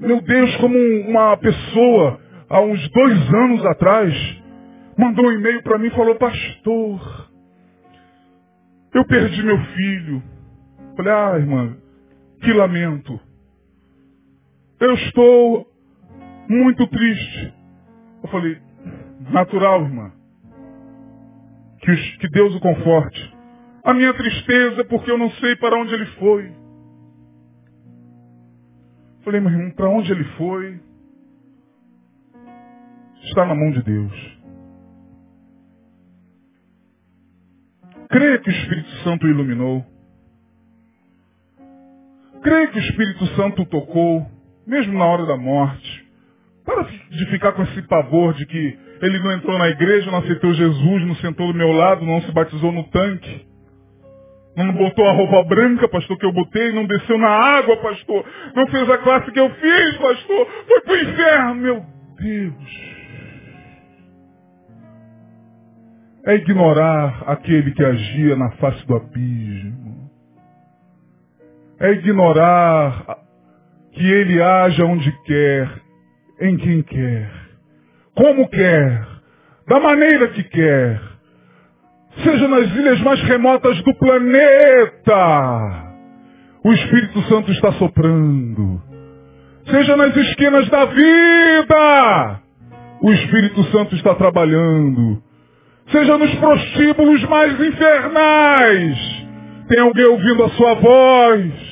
[0.00, 0.78] meu Deus, como
[1.08, 4.42] uma pessoa há uns dois anos atrás
[4.96, 7.28] mandou um e-mail para mim e falou, pastor,
[8.94, 10.22] eu perdi meu filho.
[10.96, 11.76] Falei, ah, irmã,
[12.40, 13.18] que lamento.
[14.82, 15.72] Eu estou
[16.48, 17.54] muito triste.
[18.20, 18.60] Eu falei,
[19.30, 20.12] natural, irmã.
[22.18, 23.36] Que, Deus o conforte.
[23.84, 26.52] A minha tristeza é porque eu não sei para onde ele foi.
[29.22, 30.80] Falei, meu irmão, para onde ele foi?
[33.22, 34.38] Está na mão de Deus.
[38.08, 39.86] Creia que o Espírito Santo iluminou.
[42.42, 44.26] Creia que o Espírito Santo tocou,
[44.66, 46.02] mesmo na hora da morte.
[46.64, 50.54] Para de ficar com esse pavor de que ele não entrou na igreja, não aceitou
[50.54, 53.46] Jesus, não sentou do meu lado, não se batizou no tanque.
[54.56, 58.24] Não botou a roupa branca, pastor, que eu botei, não desceu na água, pastor.
[58.54, 60.46] Não fez a classe que eu fiz, pastor.
[60.68, 61.86] Foi pro inferno, meu
[62.20, 62.92] Deus.
[66.26, 70.10] É ignorar aquele que agia na face do abismo.
[71.80, 73.21] É ignorar
[73.92, 75.70] que ele haja onde quer,
[76.40, 77.30] em quem quer,
[78.14, 79.06] como quer,
[79.68, 81.12] da maneira que quer
[82.20, 85.14] seja nas ilhas mais remotas do planeta,
[86.64, 88.82] o Espírito Santo está soprando.
[89.70, 92.40] Seja nas esquinas da vida,
[93.00, 95.22] o Espírito Santo está trabalhando.
[95.90, 99.26] Seja nos prostíbulos mais infernais,
[99.68, 101.71] tem alguém ouvindo a sua voz.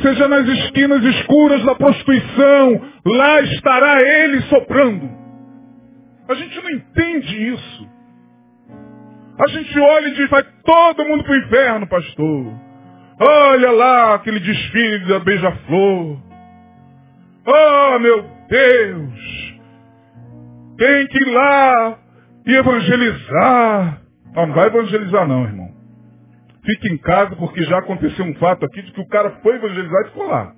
[0.00, 5.10] Seja nas esquinas escuras da prostituição, lá estará ele soprando.
[6.28, 7.88] A gente não entende isso.
[9.38, 12.54] A gente olha e diz, vai todo mundo para o inferno, pastor.
[13.20, 16.18] Olha lá aquele desfile da beija-flor.
[17.46, 19.52] Oh, meu Deus!
[20.78, 21.98] Tem que ir lá
[22.46, 24.00] e evangelizar.
[24.34, 25.71] Não, não vai evangelizar não, irmão.
[26.64, 30.02] Fique em casa porque já aconteceu um fato aqui de que o cara foi evangelizar
[30.02, 30.54] e ficou lá.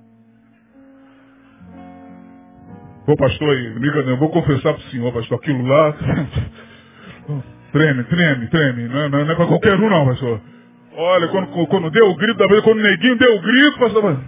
[3.06, 5.94] Ô pastor eu vou confessar para o senhor, pastor, aquilo lá.
[7.72, 8.88] Treme, treme, treme.
[8.88, 10.40] Não, não, não é para qualquer um não, pastor.
[10.96, 14.20] Olha, quando, quando deu o grito da vez, quando o neguinho deu o grito, pastor.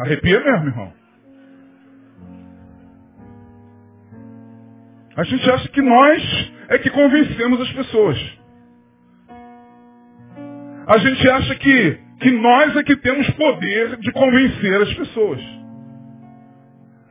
[0.00, 1.01] Arrepia mesmo, irmão.
[5.16, 8.18] A gente acha que nós é que convencemos as pessoas.
[10.86, 15.40] A gente acha que, que nós é que temos poder de convencer as pessoas.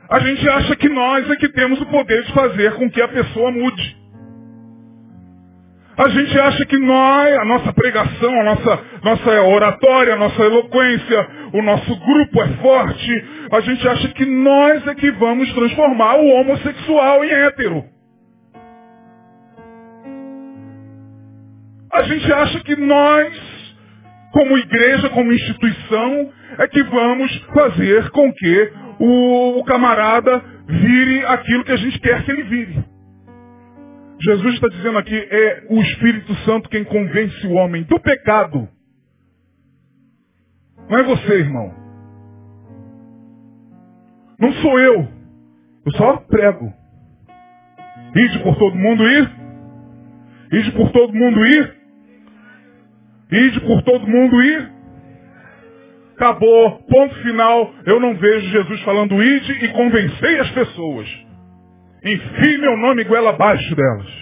[0.09, 3.07] A gente acha que nós é que temos o poder de fazer com que a
[3.07, 4.01] pessoa mude.
[5.97, 11.27] A gente acha que nós, a nossa pregação, a nossa, nossa oratória, a nossa eloquência,
[11.53, 13.25] o nosso grupo é forte.
[13.51, 17.90] A gente acha que nós é que vamos transformar o homossexual em hétero.
[21.93, 23.75] A gente acha que nós,
[24.31, 31.71] como igreja, como instituição, é que vamos fazer com que o, camarada vire aquilo que
[31.71, 32.85] a gente quer que ele vire.
[34.23, 38.69] Jesus está dizendo aqui, é o Espírito Santo quem convence o homem do pecado.
[40.89, 41.73] Não é você, irmão.
[44.39, 45.07] Não sou eu.
[45.85, 46.71] Eu só prego.
[48.15, 49.31] Ide por todo mundo ir.
[50.51, 51.80] Ide por todo mundo ir.
[53.31, 54.71] Ide por todo mundo ir.
[56.15, 57.73] Acabou, ponto final.
[57.85, 61.07] Eu não vejo Jesus falando ide e convencei as pessoas.
[62.03, 64.21] Enfie meu nome goela abaixo delas.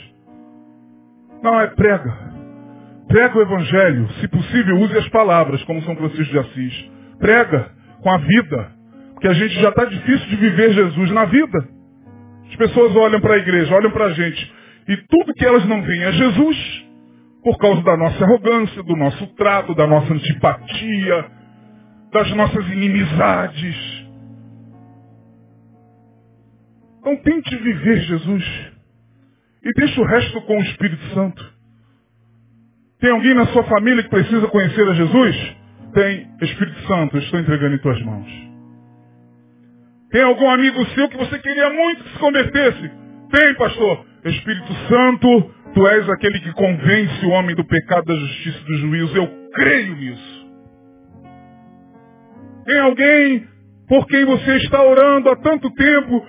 [1.42, 2.30] Não, é prega.
[3.08, 4.10] Prega o evangelho.
[4.20, 6.92] Se possível, use as palavras, como São Francisco de Assis.
[7.18, 8.72] Prega com a vida.
[9.14, 11.68] Porque a gente já está difícil de viver Jesus na vida.
[12.50, 14.54] As pessoas olham para a igreja, olham para a gente.
[14.88, 16.89] E tudo que elas não veem é Jesus.
[17.50, 21.32] Por causa da nossa arrogância, do nosso trato, da nossa antipatia,
[22.12, 23.76] das nossas inimizades.
[27.00, 28.72] Então tente viver Jesus.
[29.64, 31.44] E deixa o resto com o Espírito Santo.
[33.00, 35.56] Tem alguém na sua família que precisa conhecer a Jesus?
[35.96, 36.30] Tem.
[36.44, 38.30] Espírito Santo, estou entregando em tuas mãos.
[40.12, 42.92] Tem algum amigo seu que você queria muito que se convertesse?
[43.32, 44.06] Tem, pastor.
[44.24, 48.78] Espírito Santo, tu és aquele que convence o homem do pecado, da justiça e do
[48.78, 49.18] juízo.
[49.18, 50.40] Eu creio nisso.
[52.66, 53.48] Tem alguém
[53.88, 56.24] por quem você está orando há tanto tempo?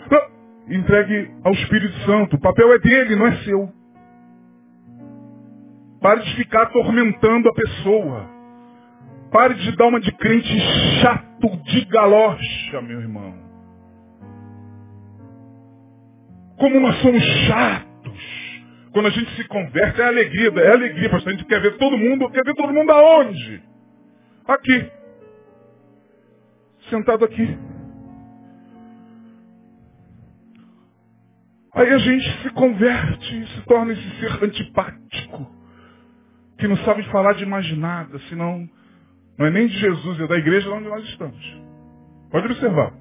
[0.68, 2.36] Entregue ao Espírito Santo.
[2.36, 3.68] O papel é dele, não é seu.
[6.00, 8.26] Pare de ficar atormentando a pessoa.
[9.30, 10.58] Pare de dar uma de crente
[11.02, 13.34] chato de galocha, meu irmão.
[16.58, 17.89] Como nós somos chatos.
[18.92, 21.32] Quando a gente se converte, é alegria, é alegria, pastor.
[21.32, 23.62] A gente quer ver todo mundo, quer ver todo mundo aonde?
[24.46, 24.90] Aqui.
[26.88, 27.58] Sentado aqui.
[31.72, 35.46] Aí a gente se converte, se torna esse ser antipático,
[36.58, 38.68] que não sabe falar de mais nada, senão
[39.38, 41.62] não é nem de Jesus, é da igreja onde nós estamos.
[42.30, 42.92] Pode observar.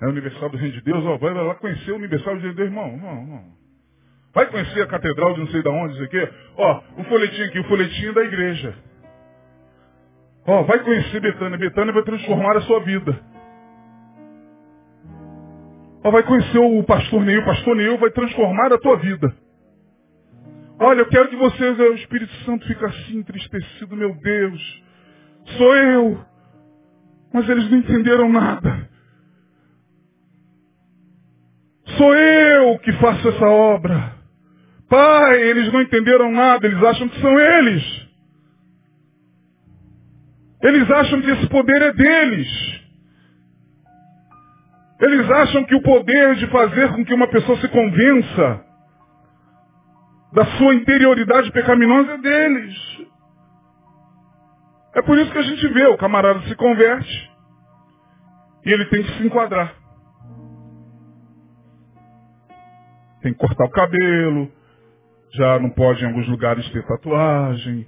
[0.00, 2.56] É Universal do Reino de Deus, ó, vai lá conhecer o Universal do Reino de
[2.56, 3.44] Deus, irmão, irmão, irmão.
[4.32, 6.28] Vai conhecer a Catedral de não sei de onde, isso aqui.
[6.56, 8.74] Ó, o folhetinho aqui, o folhetinho da igreja.
[10.46, 11.58] Ó, vai conhecer Betânia.
[11.58, 13.20] Betânia vai transformar a sua vida.
[16.04, 17.40] Ó, vai conhecer o pastor Neil.
[17.40, 19.34] O pastor Neil vai transformar a tua vida.
[20.78, 24.82] Olha, eu quero que vocês, o Espírito Santo fica assim entristecido, meu Deus.
[25.58, 26.24] Sou eu.
[27.32, 28.89] Mas eles não entenderam nada.
[31.96, 34.14] Sou eu que faço essa obra.
[34.88, 38.08] Pai, eles não entenderam nada, eles acham que são eles.
[40.62, 42.80] Eles acham que esse poder é deles.
[45.00, 48.64] Eles acham que o poder de fazer com que uma pessoa se convença
[50.32, 53.06] da sua interioridade pecaminosa é deles.
[54.94, 57.30] É por isso que a gente vê, o camarada se converte
[58.66, 59.79] e ele tem que se enquadrar.
[63.22, 64.50] Tem que cortar o cabelo,
[65.34, 67.86] já não pode em alguns lugares ter tatuagem,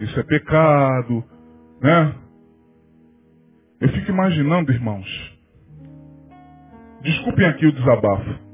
[0.00, 1.24] isso é pecado,
[1.80, 2.14] né?
[3.80, 5.06] Eu fico imaginando, irmãos,
[7.02, 8.50] desculpem aqui o desabafo,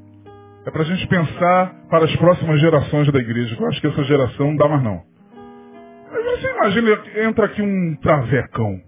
[0.66, 3.56] é para a gente pensar para as próximas gerações da igreja.
[3.58, 5.02] Eu acho que essa geração não dá mais não.
[6.10, 8.80] Mas você imagina, entra aqui um travecão.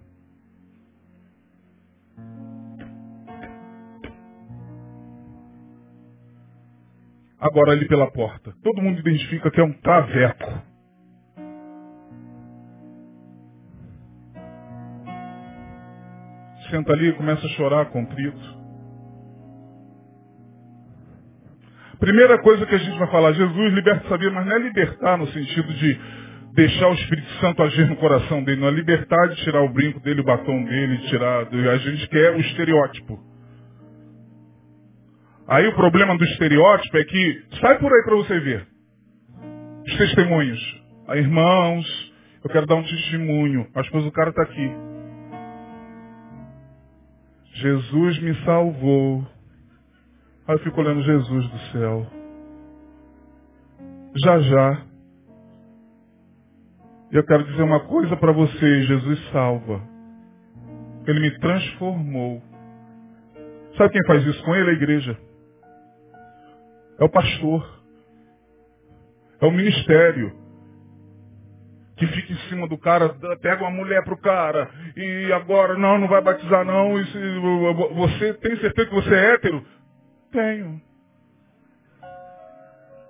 [7.39, 8.53] Agora ali pela porta.
[8.63, 10.69] Todo mundo identifica que é um traveco.
[16.69, 18.59] Senta ali e começa a chorar contrito.
[21.99, 25.27] Primeira coisa que a gente vai falar, Jesus liberta sabia, mas não é libertar no
[25.27, 25.99] sentido de
[26.53, 29.99] deixar o Espírito Santo agir no coração dele, não é libertar de tirar o brinco
[29.99, 31.47] dele, o batom dele, tirar.
[31.47, 33.19] A gente quer o estereótipo.
[35.49, 38.67] Aí o problema do estereótipo é que sai por aí para você ver.
[39.83, 40.83] Os testemunhos.
[41.07, 43.67] Aí, irmãos, eu quero dar um testemunho.
[43.73, 44.71] Mas pois o cara está aqui.
[47.53, 49.27] Jesus me salvou.
[50.47, 52.05] Aí eu fico olhando Jesus do céu.
[54.23, 54.85] Já já.
[57.11, 59.81] E eu quero dizer uma coisa para você, Jesus salva.
[61.07, 62.39] Ele me transformou.
[63.75, 64.69] Sabe quem faz isso com ele?
[64.69, 65.28] A igreja.
[66.99, 67.79] É o pastor.
[69.41, 70.35] É o ministério.
[71.95, 73.09] Que fica em cima do cara,
[73.41, 76.93] pega uma mulher pro cara, e agora, não, não vai batizar não.
[77.93, 79.65] você tem certeza que você é hétero?
[80.31, 80.81] Tenho.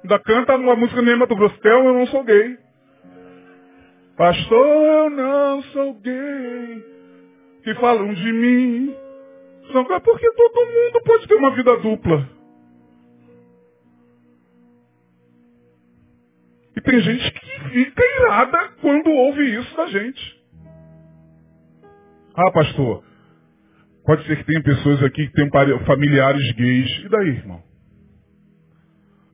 [0.02, 2.58] Ainda canta uma música minha do Grostel, eu não sou gay.
[4.18, 6.86] Pastor, eu não sou gay.
[7.64, 8.96] Que falam de mim.
[10.04, 12.39] Porque todo mundo pode ter uma vida dupla.
[16.76, 20.40] E tem gente que fica irada quando ouve isso da gente.
[22.36, 23.04] Ah, pastor,
[24.10, 27.06] Pode ser que tenha pessoas aqui que tenham familiares gays.
[27.06, 27.62] E daí, irmão?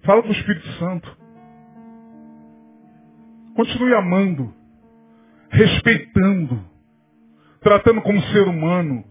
[0.03, 1.17] Fala com o Espírito Santo.
[3.55, 4.53] Continue amando,
[5.49, 6.61] respeitando,
[7.61, 9.05] tratando como ser humano.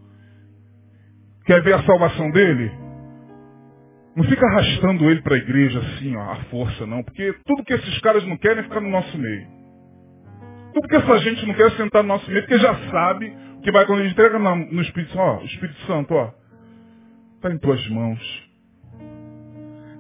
[1.47, 2.70] Quer ver a salvação dele?
[4.17, 7.03] Não fica arrastando ele para a igreja assim, ó, à força, não.
[7.03, 9.47] Porque tudo que esses caras não querem é ficar no nosso meio.
[10.73, 13.73] Tudo que essa gente não quer é sentar no nosso meio, porque já sabe que
[13.73, 16.31] vai quando ele entrega no Espírito Santo, ó, Espírito Santo, ó,
[17.37, 18.45] está em tuas mãos.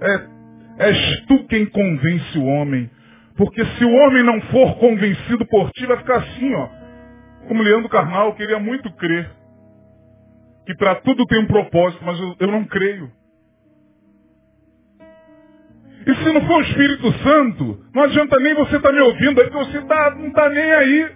[0.00, 2.90] é, és tu quem convence o homem.
[3.36, 6.68] Porque se o homem não for convencido por ti, vai ficar assim, ó.
[7.48, 9.30] Como Leandro Carnal, queria muito crer.
[10.66, 13.10] Que para tudo tem um propósito, mas eu, eu não creio.
[16.06, 19.40] E se não for o Espírito Santo, não adianta nem você estar tá me ouvindo
[19.40, 21.12] aí, porque você tá, não está nem aí.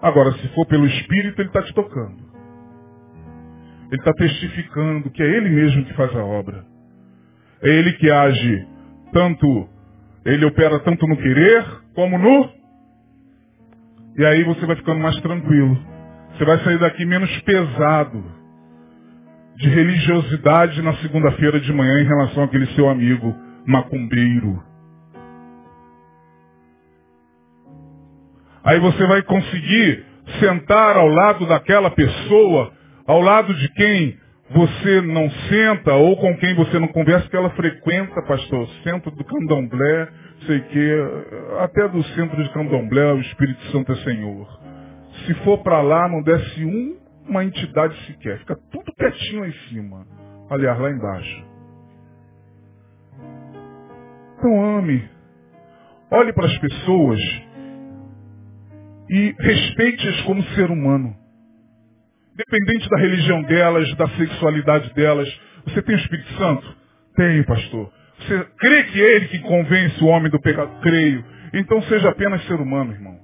[0.00, 2.24] Agora, se for pelo Espírito, ele está te tocando.
[3.90, 6.64] Ele está testificando que é ele mesmo que faz a obra.
[7.62, 8.66] É ele que age
[9.12, 9.68] tanto,
[10.24, 11.64] ele opera tanto no querer
[11.94, 12.50] como no.
[14.18, 15.76] E aí você vai ficando mais tranquilo.
[16.32, 18.45] Você vai sair daqui menos pesado
[19.56, 23.34] de religiosidade na segunda-feira de manhã em relação àquele seu amigo
[23.66, 24.62] macumbeiro.
[28.62, 30.04] Aí você vai conseguir
[30.40, 32.72] sentar ao lado daquela pessoa,
[33.06, 34.18] ao lado de quem
[34.50, 39.24] você não senta ou com quem você não conversa, que ela frequenta, pastor, centro do
[39.24, 40.08] candomblé,
[40.46, 40.92] sei que,
[41.60, 44.60] até do centro de candomblé o Espírito Santo é Senhor.
[45.24, 49.52] Se for para lá, não desce um, uma entidade sequer, fica tudo quietinho lá em
[49.68, 50.06] cima.
[50.50, 51.44] Aliás, lá embaixo.
[54.38, 55.08] Então ame.
[56.10, 57.20] Olhe para as pessoas
[59.10, 61.16] e respeite-as como ser humano.
[62.34, 65.28] Independente da religião delas, da sexualidade delas.
[65.64, 66.76] Você tem o Espírito Santo?
[67.16, 67.92] Tenho, pastor.
[68.18, 70.80] Você crê que é ele que convence o homem do pecado?
[70.80, 71.24] Creio.
[71.54, 73.18] Então seja apenas ser humano, irmão.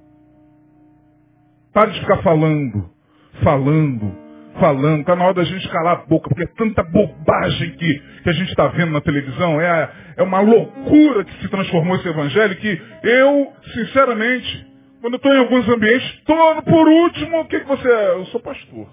[1.73, 2.92] Pare de ficar falando,
[3.41, 4.15] falando,
[4.59, 5.01] falando.
[5.01, 8.33] Está na hora da gente calar a boca, porque é tanta bobagem que, que a
[8.33, 9.59] gente está vendo na televisão.
[9.59, 14.67] É, é uma loucura que se transformou esse evangelho que eu, sinceramente,
[15.01, 18.11] quando estou em alguns ambientes, estou por último, o que, que você é?
[18.11, 18.87] Eu sou pastor.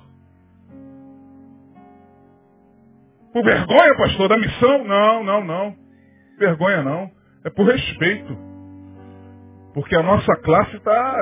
[3.33, 4.85] Por vergonha, pastor, da missão?
[4.85, 5.77] Não, não, não.
[6.39, 7.11] Vergonha não.
[7.45, 8.37] É por respeito.
[9.73, 11.17] Porque a nossa classe está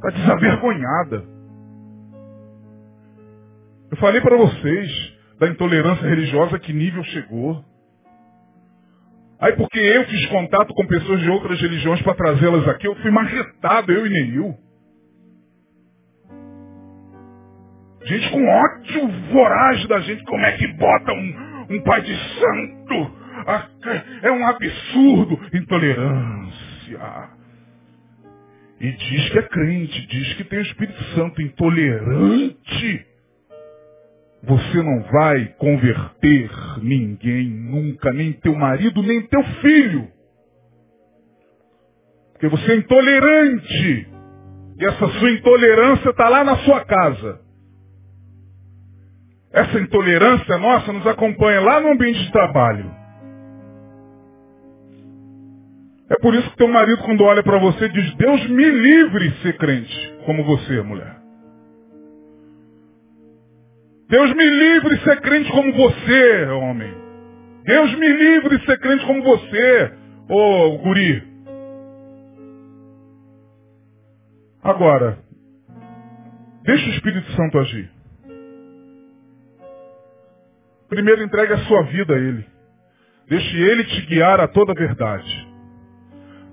[0.00, 1.37] tá desavergonhada.
[3.90, 7.64] Eu falei para vocês da intolerância religiosa que nível chegou.
[9.40, 13.10] Aí porque eu fiz contato com pessoas de outras religiões para trazê-las aqui, eu fui
[13.10, 14.56] marretado, eu e Neil.
[18.04, 23.16] Gente com ódio voraz da gente, como é que bota um, um pai de santo?
[23.46, 23.68] Ah,
[24.22, 25.38] é um absurdo.
[25.54, 27.28] Intolerância.
[28.80, 33.07] E diz que é crente, diz que tem o Espírito Santo intolerante.
[34.42, 40.08] Você não vai converter ninguém nunca, nem teu marido, nem teu filho.
[42.32, 44.08] Porque você é intolerante.
[44.78, 47.40] E essa sua intolerância está lá na sua casa.
[49.52, 52.98] Essa intolerância nossa nos acompanha lá no ambiente de trabalho.
[56.10, 59.42] É por isso que teu marido, quando olha para você, diz: Deus me livre de
[59.42, 61.17] ser crente como você, mulher.
[64.08, 66.94] Deus me livre de ser crente como você, homem.
[67.64, 69.92] Deus me livre de ser crente como você,
[70.30, 71.22] ô guri.
[74.62, 75.18] Agora,
[76.62, 77.90] deixa o Espírito Santo agir.
[80.88, 82.46] Primeiro entregue a sua vida a Ele.
[83.28, 85.48] Deixe Ele te guiar a toda a verdade.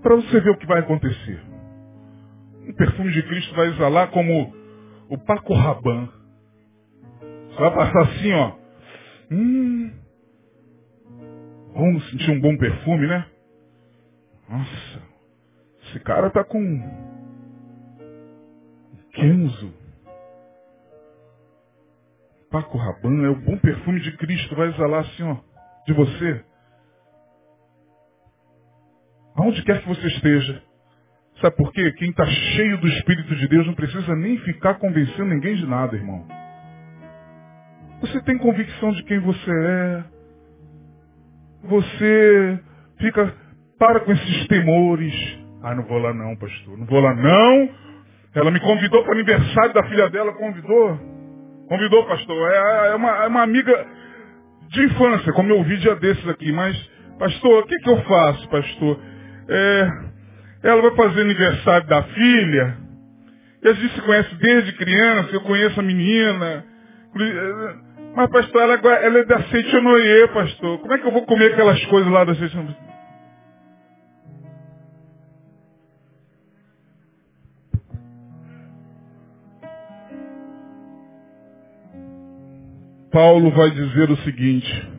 [0.04, 1.40] Para você ver o que vai acontecer.
[2.68, 4.54] O perfume de Cristo vai exalar como
[5.08, 6.15] o Paco Rabanne.
[7.56, 8.52] Você vai passar assim, ó.
[9.32, 9.92] Hum.
[11.74, 13.26] Vamos sentir um bom perfume, né?
[14.50, 15.02] Nossa.
[15.84, 16.60] Esse cara tá com
[19.14, 19.74] Kenzo.
[22.52, 25.38] Paco Rabanne é o bom perfume de Cristo, vai exalar assim, ó,
[25.86, 26.44] de você.
[29.36, 30.62] Aonde quer que você esteja.
[31.40, 31.90] Sabe por quê?
[31.94, 35.96] Quem está cheio do Espírito de Deus não precisa nem ficar convencendo ninguém de nada,
[35.96, 36.45] irmão.
[38.06, 40.04] Você tem convicção de quem você é.
[41.64, 42.60] Você
[43.00, 43.34] fica,
[43.80, 45.14] para com esses temores.
[45.64, 46.78] Ah, não vou lá não, pastor.
[46.78, 47.70] Não vou lá não.
[48.36, 51.00] Ela me convidou para o aniversário da filha dela, convidou.
[51.68, 52.52] Convidou, pastor.
[52.52, 53.88] É, é, uma, é uma amiga
[54.70, 56.52] de infância, como eu ouvi dia desses aqui.
[56.52, 56.78] Mas,
[57.18, 59.00] pastor, o que, que eu faço, pastor?
[59.50, 59.90] É,
[60.62, 62.78] ela vai fazer aniversário da filha.
[63.64, 66.64] E a gente se conhece desde criança, eu conheço a menina.
[68.16, 70.80] Mas, pastor, ela, ela é da Seitonoye, pastor.
[70.80, 72.78] Como é que eu vou comer aquelas coisas lá da Seitonoye?
[83.12, 84.92] Paulo vai dizer o seguinte,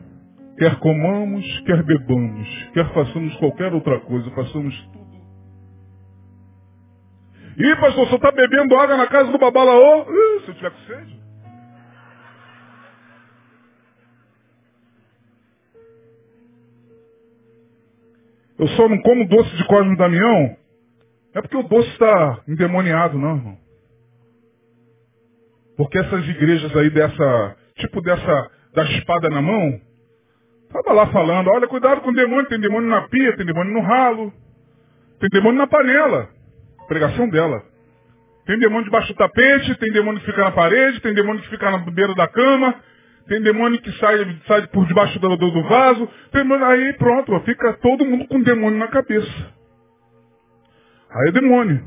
[0.58, 5.06] quer comamos, quer bebamos, quer façamos qualquer outra coisa, façamos tudo.
[7.58, 10.02] Ih, pastor, você está bebendo água na casa do babalaô?
[10.02, 11.25] Uh, se eu tiver com sede.
[18.58, 20.56] Eu só não como doce de Cosme Damião,
[21.34, 23.58] é porque o doce está endemoniado, não, irmão.
[25.76, 29.78] Porque essas igrejas aí dessa, tipo dessa, da espada na mão,
[30.72, 33.80] tava lá falando, olha, cuidado com o demônio, tem demônio na pia, tem demônio no
[33.80, 34.32] ralo,
[35.20, 36.30] tem demônio na panela.
[36.88, 37.62] Pregação dela.
[38.46, 41.70] Tem demônio debaixo do tapete, tem demônio que fica na parede, tem demônio que fica
[41.70, 42.74] na beira da cama,
[43.28, 46.08] tem demônio que sai, sai por debaixo do, do, do vaso.
[46.30, 49.52] Tem, aí pronto, fica todo mundo com demônio na cabeça.
[51.10, 51.84] Aí é demônio.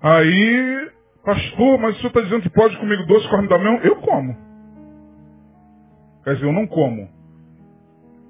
[0.00, 0.90] Aí,
[1.24, 3.80] pastor, mas o senhor está dizendo que pode comigo doce carne da mão?
[3.82, 4.36] Eu como.
[6.24, 7.08] Quer dizer, eu não como.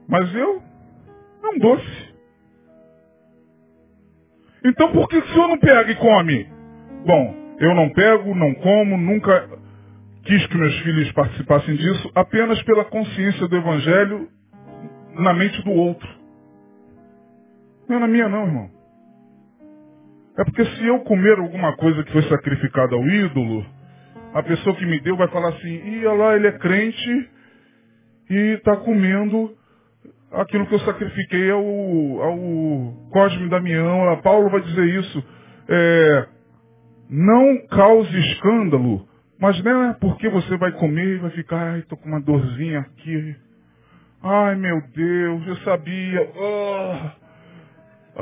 [0.09, 0.62] Mas eu
[1.44, 2.12] é um doce.
[4.64, 6.44] Então por que o senhor não pega e come?
[7.06, 9.61] Bom, eu não pego, não como, nunca
[10.24, 14.28] quis que meus filhos participassem disso, apenas pela consciência do Evangelho
[15.15, 16.09] na mente do outro.
[17.89, 18.70] Não é na minha não, irmão.
[20.39, 23.66] É porque se eu comer alguma coisa que foi sacrificada ao ídolo,
[24.32, 27.31] a pessoa que me deu vai falar assim, e lá ele é crente
[28.31, 29.55] e está comendo
[30.32, 31.62] aquilo que eu sacrifiquei ao,
[32.23, 32.39] ao
[33.11, 34.11] Cosme Damião.
[34.11, 35.24] A Paulo vai dizer isso.
[35.69, 36.27] É,
[37.11, 39.07] não cause escândalo,
[39.43, 42.78] mas não é porque você vai comer e vai ficar, ai, estou com uma dorzinha
[42.78, 43.35] aqui.
[44.23, 46.31] Ai, meu Deus, eu sabia.
[46.36, 46.94] Oh.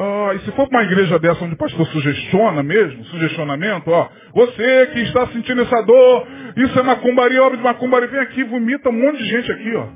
[0.01, 4.87] Ah, e se for uma igreja dessa onde o pastor sugestiona mesmo, sugestionamento, ó, você
[4.95, 6.27] que está sentindo essa dor,
[6.57, 9.89] isso é macumbaria, obra de macumbaria, vem aqui, vomita um monte de gente aqui, ó.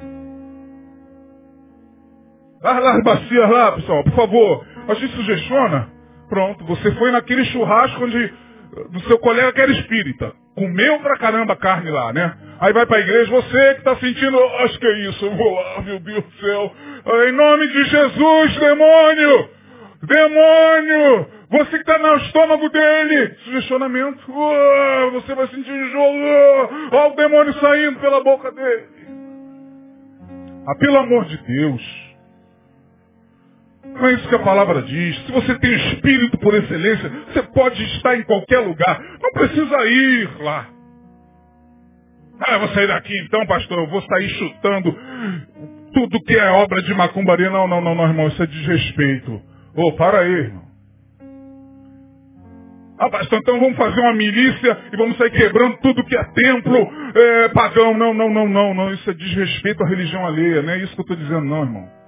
[2.64, 4.66] Lá, lá as bacias lá, pessoal, por favor.
[4.88, 5.88] A gente sugestiona,
[6.28, 8.30] pronto, você foi naquele churrasco onde
[8.90, 10.43] do seu colega que era espírita.
[10.55, 12.36] Comeu pra caramba carne lá, né?
[12.60, 15.82] Aí vai pra igreja, você que está sentindo, acho que é isso, eu vou lá,
[15.82, 16.72] meu Deus do céu.
[17.28, 19.51] Em nome de Jesus, demônio!
[20.02, 21.26] Demônio!
[21.51, 23.35] Você que está no estômago dele!
[23.44, 24.32] Sugestionamento.
[25.12, 26.70] Você vai sentir enjoo.
[26.93, 28.85] Olha o demônio saindo pela boca dele.
[30.66, 32.03] Ah, pelo amor de Deus.
[33.85, 35.16] Não é isso que a palavra diz.
[35.27, 39.01] Se você tem espírito por excelência, você pode estar em qualquer lugar.
[39.23, 40.69] Não precisa ir lá.
[42.40, 43.78] Ah, eu vou sair daqui então, pastor.
[43.78, 44.97] Eu vou sair chutando
[45.93, 47.51] tudo que é obra de macumbaria.
[47.51, 48.28] Não, não, não, não, irmão.
[48.28, 49.32] Isso é desrespeito.
[49.77, 50.65] Ô, oh, para aí, irmão.
[52.98, 56.93] Ah, pastor, então vamos fazer uma milícia e vamos sair quebrando tudo que é templo
[57.15, 57.97] é, pagão.
[57.97, 58.93] Não, não, não, não, não.
[58.93, 60.62] Isso é desrespeito à religião alheia.
[60.62, 62.03] Não é isso que eu estou dizendo, não, irmão.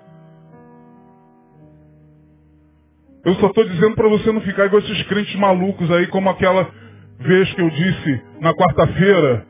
[3.26, 6.70] Eu só estou dizendo para você não ficar igual esses crentes malucos aí, como aquela
[7.18, 9.44] vez que eu disse na quarta-feira.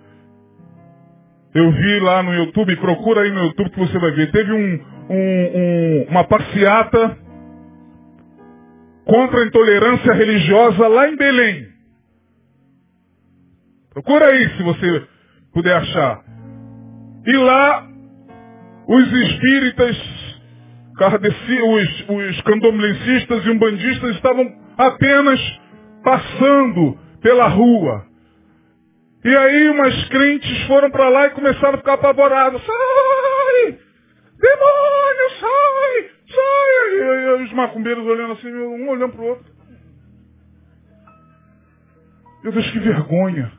[1.54, 4.32] Eu vi lá no YouTube, procura aí no YouTube que você vai ver.
[4.32, 4.80] Teve um,
[5.10, 7.18] um, um, uma passeata
[9.04, 11.68] contra a intolerância religiosa lá em Belém.
[13.92, 15.06] Procura aí se você
[15.52, 16.24] puder achar.
[17.26, 17.86] E lá,
[18.88, 20.25] os espíritas,
[20.98, 25.40] os, os candomblencistas e umbandistas estavam apenas
[26.02, 28.06] passando pela rua.
[29.24, 32.62] E aí umas crentes foram para lá e começaram a ficar apavoradas.
[32.62, 33.78] Sai!
[34.38, 36.10] Demônio, sai!
[36.28, 36.90] Sai!
[36.92, 39.44] E, e, os macumbeiros olhando assim, um olhando para o outro.
[42.42, 43.52] Meu Deus, que vergonha.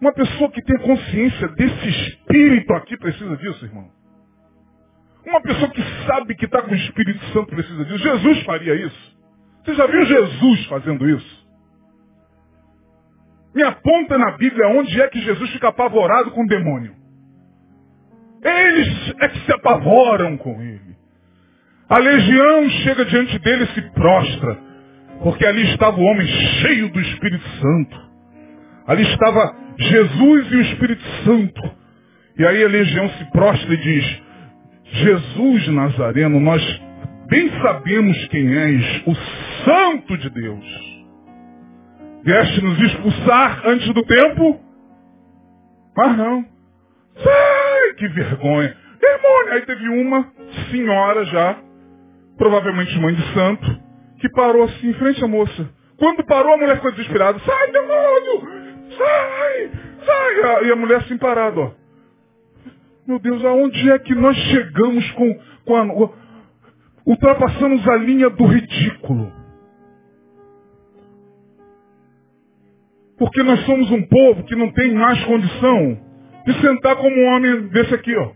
[0.00, 3.97] Uma pessoa que tem consciência desse espírito aqui precisa disso, irmão.
[5.28, 7.98] Uma pessoa que sabe que está com o Espírito Santo precisa disso.
[7.98, 9.18] Jesus faria isso.
[9.62, 11.46] Você já viu Jesus fazendo isso?
[13.54, 16.94] Me aponta na Bíblia onde é que Jesus fica apavorado com o demônio.
[18.42, 20.96] Eles é que se apavoram com ele.
[21.90, 24.58] A legião chega diante dele e se prostra,
[25.22, 28.08] porque ali estava o homem cheio do Espírito Santo.
[28.86, 31.76] Ali estava Jesus e o Espírito Santo.
[32.38, 34.27] E aí a legião se prostra e diz,
[34.90, 36.62] Jesus Nazareno, nós
[37.28, 39.14] bem sabemos quem és, o
[39.64, 40.64] Santo de Deus.
[42.24, 44.60] Vieste nos expulsar antes do tempo?
[45.96, 46.44] Mas não.
[47.16, 48.76] Sai, que vergonha.
[49.00, 49.52] Demônio.
[49.52, 50.32] Aí teve uma
[50.70, 51.56] senhora já,
[52.36, 53.80] provavelmente mãe de santo,
[54.20, 55.68] que parou assim em frente à moça.
[55.98, 57.38] Quando parou, a mulher ficou desesperada.
[57.40, 58.40] Sai, demônio!
[58.96, 59.70] Sai!
[60.04, 60.64] Sai!
[60.66, 61.77] E a mulher assim parada, ó.
[63.08, 66.10] Meu Deus, aonde é que nós chegamos com, com a,
[67.06, 69.32] ultrapassamos a linha do ridículo?
[73.16, 75.98] Porque nós somos um povo que não tem mais condição
[76.44, 78.30] de sentar como um homem desse aqui, ó.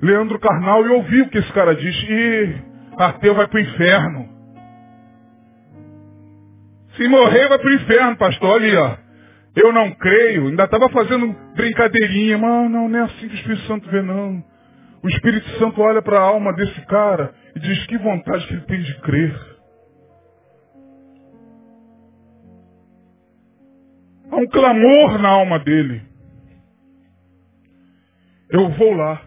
[0.00, 1.96] Leandro Carnal e ouvir o que esse cara diz.
[2.08, 2.54] E
[2.98, 4.28] ateu vai para o inferno.
[6.96, 8.54] Se morrer, vai para o inferno, pastor.
[8.54, 9.05] Ali, ó.
[9.56, 10.48] Eu não creio.
[10.48, 12.36] Ainda estava fazendo brincadeirinha.
[12.36, 14.44] Mas não, não é assim que o Espírito Santo vê, não.
[15.02, 18.62] O Espírito Santo olha para a alma desse cara e diz que vontade que ele
[18.62, 19.56] tem de crer.
[24.30, 26.02] Há um clamor na alma dele.
[28.50, 29.22] Eu vou lá,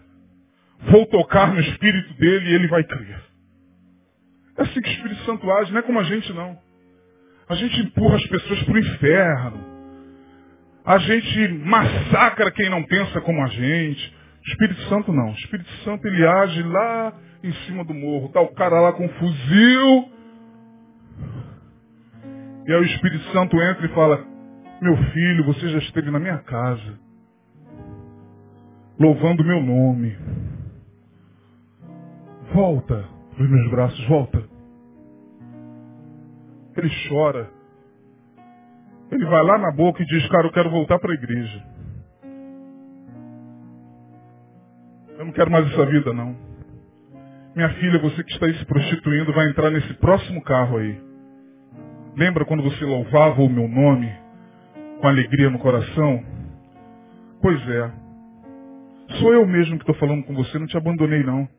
[0.91, 3.22] vou tocar no espírito dele e ele vai crer.
[4.57, 6.57] É assim que o Espírito Santo age, não é como a gente não.
[7.47, 9.68] A gente empurra as pessoas para o inferno.
[10.89, 14.17] A gente massacra quem não pensa como a gente.
[14.43, 15.29] Espírito Santo não.
[15.33, 17.13] Espírito Santo ele age lá
[17.43, 18.25] em cima do morro.
[18.25, 20.11] Está o cara lá com um fuzil.
[22.65, 24.25] E aí o Espírito Santo entra e fala,
[24.81, 26.99] meu filho, você já esteve na minha casa,
[28.99, 30.17] louvando meu nome.
[32.51, 33.05] Volta
[33.35, 34.43] para meus braços, volta.
[36.75, 37.59] Ele chora.
[39.11, 41.64] Ele vai lá na boca e diz, cara, eu quero voltar para a igreja.
[45.18, 46.36] Eu não quero mais essa vida, não.
[47.56, 51.02] Minha filha, você que está aí se prostituindo, vai entrar nesse próximo carro aí.
[52.15, 54.11] Lembra quando você louvava o meu nome
[55.02, 56.23] com alegria no coração?
[57.41, 57.91] Pois é.
[59.19, 61.49] Sou eu mesmo que estou falando com você, não te abandonei, não.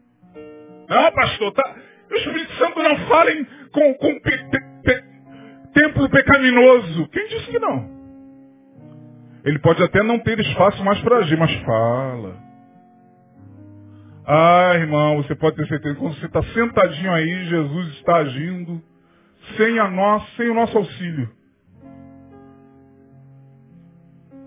[0.88, 1.74] Não, pastor, tá...
[2.10, 4.20] o Espírito Santo não fala em, com, com
[5.72, 7.08] templo pecaminoso.
[7.08, 8.00] Quem disse que não?
[9.44, 12.36] Ele pode até não ter espaço mais para agir, mas fala.
[14.26, 18.80] Ah, irmão, você pode ter certeza, quando você está sentadinho aí, Jesus está agindo
[19.56, 21.28] sem, a nós, sem o nosso auxílio.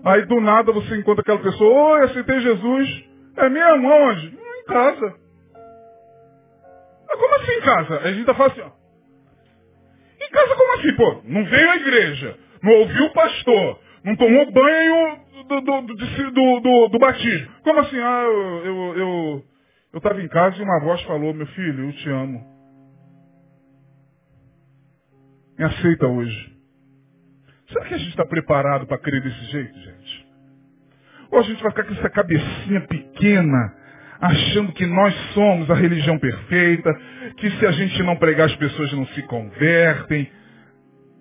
[0.04, 3.04] Aí do nada você encontra aquela pessoa, oi, aceitei Jesus.
[3.36, 3.88] É mesmo?
[3.88, 4.28] Onde?
[4.28, 5.14] Em casa.
[7.08, 7.98] Mas como assim em casa?
[7.98, 8.83] A gente tá falando assim, ó.
[10.34, 11.22] Casa como assim, pô?
[11.24, 16.88] Não veio à igreja, não ouviu o pastor, não tomou banho do, do, do, do,
[16.88, 17.48] do batismo.
[17.62, 17.98] Como assim?
[17.98, 19.44] Ah, eu, eu, eu
[19.94, 22.44] eu estava em casa e uma voz falou, meu filho, eu te amo.
[25.56, 26.52] Me aceita hoje.
[27.68, 30.26] Será que a gente está preparado para crer desse jeito, gente?
[31.30, 33.76] Ou a gente vai ficar com essa cabecinha pequena,
[34.24, 36.90] achando que nós somos a religião perfeita,
[37.36, 40.30] que se a gente não pregar as pessoas não se convertem,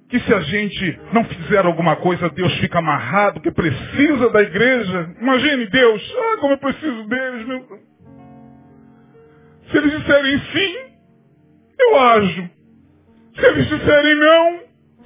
[0.09, 5.15] que se a gente não fizer alguma coisa, Deus fica amarrado, que precisa da igreja.
[5.19, 7.93] Imagine Deus, ah, como eu preciso deles, meu
[9.71, 10.77] se eles disserem sim,
[11.79, 12.49] eu ajo.
[13.35, 14.59] Se eles disserem não,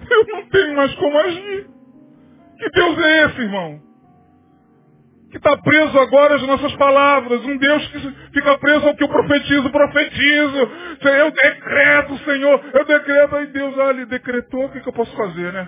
[0.09, 1.67] eu não tenho mais como agir.
[2.57, 3.86] Que Deus é esse, irmão?
[5.31, 7.43] Que está preso agora às nossas palavras.
[7.43, 7.99] Um Deus que
[8.33, 10.71] fica preso ao que eu profetizo, profetizo.
[11.03, 12.61] Eu decreto, Senhor.
[12.73, 13.35] Eu decreto.
[13.35, 14.65] Aí Deus, ah, ele decretou.
[14.65, 15.67] O que, que eu posso fazer, né?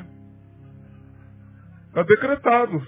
[1.89, 2.87] Está decretado.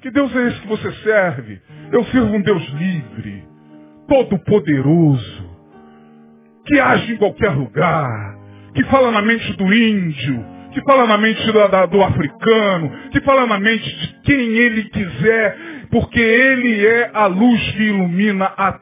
[0.00, 1.60] Que Deus é esse que você serve?
[1.92, 3.44] Eu sirvo um Deus livre
[4.08, 5.50] todo-poderoso,
[6.64, 8.38] que age em qualquer lugar,
[8.74, 10.44] que fala na mente do índio,
[10.76, 14.84] que fala na mente do, da, do africano, que fala na mente de quem ele
[14.90, 15.56] quiser,
[15.90, 18.78] porque ele é a luz que ilumina a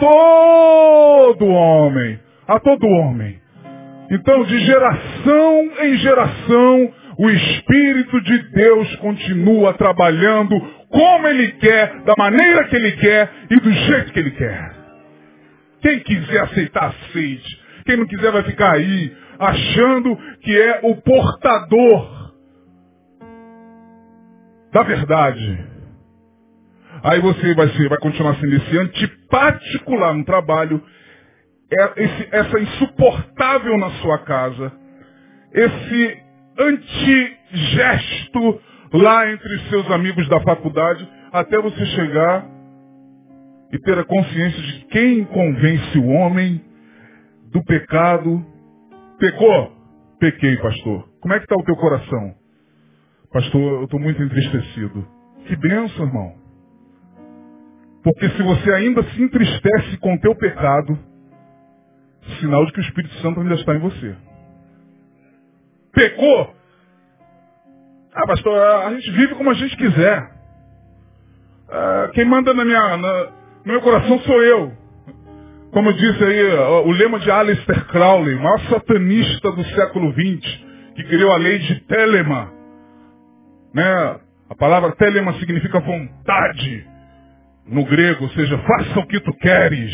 [0.00, 2.18] todo homem,
[2.48, 3.38] a todo homem.
[4.10, 10.60] Então, de geração em geração, o Espírito de Deus continua trabalhando
[10.90, 14.74] como Ele quer, da maneira que Ele quer e do jeito que Ele quer.
[15.80, 17.66] Quem quiser aceitar, aceite.
[17.84, 22.34] Quem não quiser vai ficar aí, achando que é o portador
[24.72, 25.64] da verdade.
[27.02, 30.82] Aí você vai, ser, vai continuar sendo esse antipático lá no trabalho,
[31.70, 34.72] é esse, essa insuportável na sua casa,
[35.52, 36.22] esse
[36.58, 38.60] antigesto
[38.92, 42.46] lá entre seus amigos da faculdade, até você chegar
[43.72, 46.62] e ter a consciência de quem convence o homem
[47.52, 48.44] do pecado.
[49.18, 49.72] Pecou?
[50.18, 51.08] Pequei, pastor.
[51.20, 52.34] Como é que está o teu coração?
[53.32, 55.06] Pastor, eu estou muito entristecido.
[55.46, 56.34] Que benção, irmão.
[58.02, 60.98] Porque se você ainda se entristece com o teu pecado,
[62.40, 64.16] sinal de que o Espírito Santo ainda está em você.
[65.92, 66.54] Pecou?
[68.14, 70.30] Ah, pastor, a gente vive como a gente quiser.
[71.68, 73.24] Ah, quem manda na minha, na,
[73.64, 74.85] no meu coração sou eu.
[75.76, 76.42] Como disse aí,
[76.86, 81.80] o lema de Aleister Crowley, maior satanista do século XX, que criou a lei de
[81.80, 82.50] Telema.
[83.74, 84.20] Né?
[84.48, 86.86] A palavra Telema significa vontade
[87.66, 89.92] no grego, ou seja, faça o que tu queres.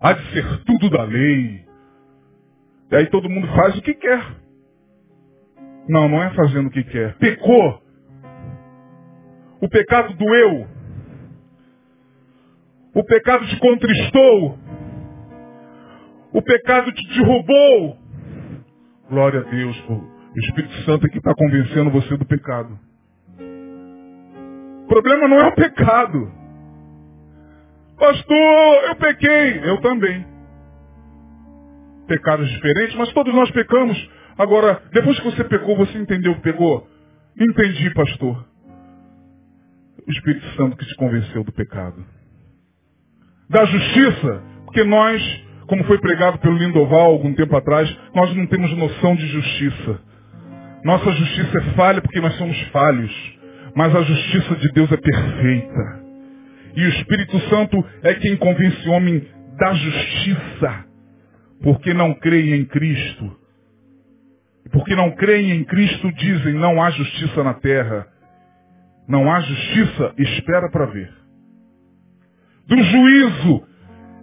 [0.00, 1.64] Há de ser tudo da lei.
[2.92, 4.24] E aí todo mundo faz o que quer.
[5.88, 7.16] Não, não é fazendo o que quer.
[7.16, 7.82] Pecou.
[9.60, 10.68] O pecado doeu.
[12.94, 14.58] O pecado te contristou.
[16.32, 17.96] O pecado te derrubou.
[19.08, 19.76] Glória a Deus.
[19.88, 22.78] O Espírito Santo é que está convencendo você do pecado.
[24.84, 26.30] O problema não é o pecado.
[27.98, 29.70] Pastor, eu pequei.
[29.70, 30.26] Eu também.
[32.06, 34.10] Pecados diferentes, mas todos nós pecamos.
[34.36, 36.86] Agora, depois que você pecou, você entendeu que pegou?
[37.40, 38.46] Entendi, pastor.
[40.06, 42.04] O Espírito Santo que te convenceu do pecado
[43.52, 45.22] da justiça, porque nós,
[45.66, 50.00] como foi pregado pelo Lindoval algum tempo atrás, nós não temos noção de justiça.
[50.82, 53.38] Nossa justiça é falha porque nós somos falhos,
[53.76, 56.02] mas a justiça de Deus é perfeita.
[56.74, 59.22] E o Espírito Santo é quem convence o homem
[59.58, 60.84] da justiça,
[61.62, 63.36] porque não creem em Cristo.
[64.72, 68.06] Porque não creem em Cristo, dizem, não há justiça na terra.
[69.06, 71.21] Não há justiça, espera para ver
[72.74, 73.62] do juízo.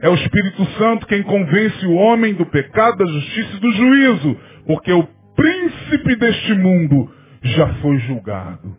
[0.02, 4.38] É o Espírito Santo quem convence o homem do pecado, da justiça e do juízo,
[4.66, 7.12] porque o príncipe deste mundo
[7.44, 8.76] já foi julgado.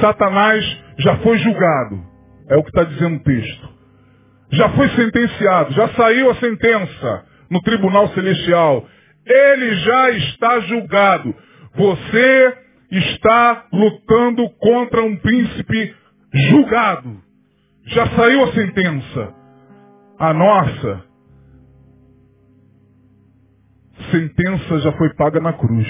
[0.00, 0.64] Satanás
[0.98, 2.02] já foi julgado,
[2.48, 3.68] é o que está dizendo o texto.
[4.52, 8.86] Já foi sentenciado, já saiu a sentença no tribunal celestial.
[9.26, 11.34] Ele já está julgado.
[11.74, 12.58] Você
[12.90, 15.94] está lutando contra um príncipe
[16.50, 17.23] julgado.
[17.86, 19.34] Já saiu a sentença.
[20.18, 21.04] A nossa
[24.10, 25.86] sentença já foi paga na cruz.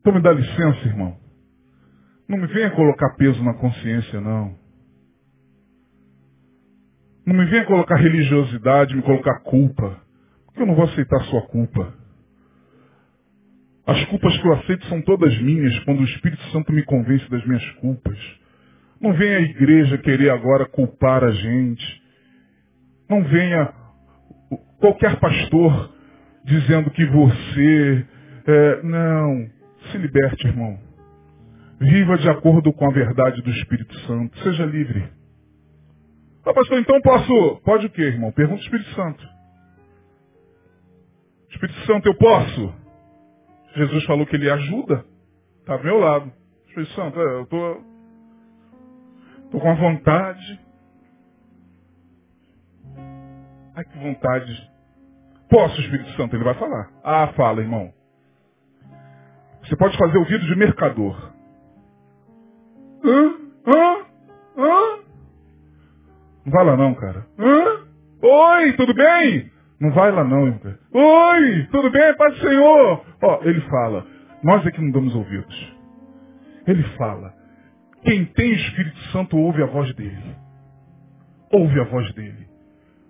[0.00, 1.16] Então me dá licença, irmão.
[2.28, 4.56] Não me venha colocar peso na consciência, não.
[7.26, 10.00] Não me venha colocar religiosidade, me colocar culpa.
[10.46, 11.94] Porque eu não vou aceitar sua culpa.
[13.86, 17.44] As culpas que eu aceito são todas minhas quando o Espírito Santo me convence das
[17.44, 18.41] minhas culpas.
[19.02, 22.02] Não venha a igreja querer agora culpar a gente.
[23.10, 23.74] Não venha
[24.78, 25.92] qualquer pastor
[26.44, 28.06] dizendo que você.
[28.46, 29.50] É, não.
[29.90, 30.78] Se liberte, irmão.
[31.80, 34.38] Viva de acordo com a verdade do Espírito Santo.
[34.38, 35.02] Seja livre.
[36.46, 37.60] Ah, pastor, então posso.
[37.64, 38.30] Pode o quê, irmão?
[38.30, 39.28] Pergunta o Espírito Santo.
[41.50, 42.72] Espírito Santo, eu posso?
[43.74, 45.04] Jesus falou que ele ajuda.
[45.58, 46.32] Está do meu lado.
[46.68, 47.91] Espírito Santo, é, eu estou
[49.52, 50.60] Estou com vontade.
[53.76, 54.70] Ai, que vontade.
[55.50, 56.34] Posso, Espírito Santo?
[56.34, 56.88] Ele vai falar.
[57.04, 57.92] Ah, fala, irmão.
[59.62, 61.34] Você pode fazer ouvido de mercador.
[63.04, 63.34] Hã?
[63.66, 64.06] Hã?
[64.56, 64.98] Hã?
[66.46, 67.26] Não vai lá não, cara.
[67.38, 67.86] Hã?
[68.22, 69.52] Oi, tudo bem?
[69.78, 70.78] Não vai lá não, irmão.
[70.94, 72.16] Oi, tudo bem?
[72.16, 73.04] Paz do Senhor.
[73.20, 74.06] Ó, ele fala.
[74.42, 75.76] Nós é que não damos ouvidos.
[76.66, 77.41] Ele fala.
[78.04, 80.36] Quem tem Espírito Santo ouve a voz dele.
[81.52, 82.48] Ouve a voz dele.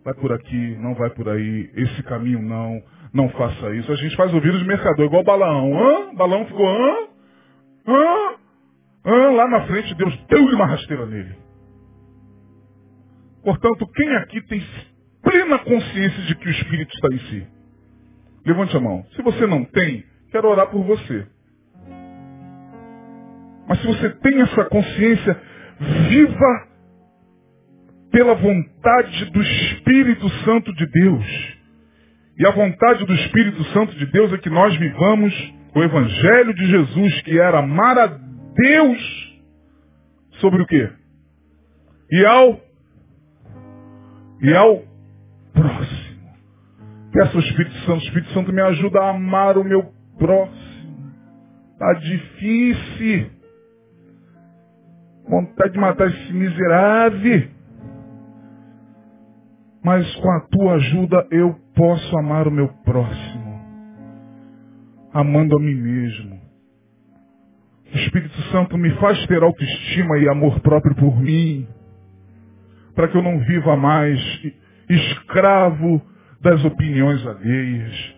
[0.05, 2.83] Vai por aqui, não vai por aí, esse caminho não,
[3.15, 3.91] não faça isso.
[3.91, 5.73] A gente faz ouvidos de mercador, igual balão.
[5.79, 6.15] Hã?
[6.15, 7.09] Balão ficou, hã?
[7.87, 8.35] Hã?
[9.07, 9.31] Hã?
[9.31, 11.37] Lá na frente Deus deu-lhe uma rasteira nele.
[13.45, 14.63] Portanto, quem aqui tem
[15.23, 17.47] plena consciência de que o Espírito está em si?
[18.45, 19.05] Levante a mão.
[19.15, 21.27] Se você não tem, quero orar por você.
[23.73, 25.41] Mas se você tem essa consciência,
[26.11, 26.69] viva
[28.11, 31.57] pela vontade do Espírito Santo de Deus.
[32.39, 36.67] E a vontade do Espírito Santo de Deus é que nós vivamos o Evangelho de
[36.67, 39.41] Jesus, que era amar a Deus
[40.33, 40.91] sobre o quê?
[42.11, 42.61] E ao,
[44.43, 44.83] e ao
[45.55, 46.31] próximo.
[47.11, 51.11] Peço ao Espírito Santo, o Espírito Santo me ajuda a amar o meu próximo.
[51.73, 53.32] Está difícil.
[55.29, 57.49] Vontade de matar esse miserável.
[59.85, 63.61] Mas com a tua ajuda eu posso amar o meu próximo.
[65.13, 66.41] Amando a mim mesmo.
[67.93, 71.67] O Espírito Santo me faz ter autoestima e amor próprio por mim.
[72.95, 74.19] Para que eu não viva mais
[74.89, 76.01] escravo
[76.41, 78.12] das opiniões alheias.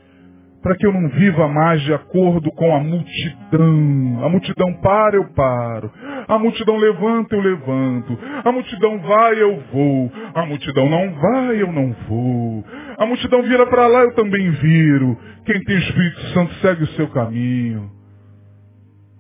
[0.65, 4.25] Para que eu não viva mais de acordo com a multidão.
[4.25, 5.93] A multidão para, eu paro.
[6.27, 8.19] A multidão levanta, eu levanto.
[8.43, 10.11] A multidão vai, eu vou.
[10.35, 12.65] A multidão não vai, eu não vou.
[12.97, 15.19] A multidão vira para lá, eu também viro.
[15.45, 17.91] Quem tem Espírito Santo segue o seu caminho.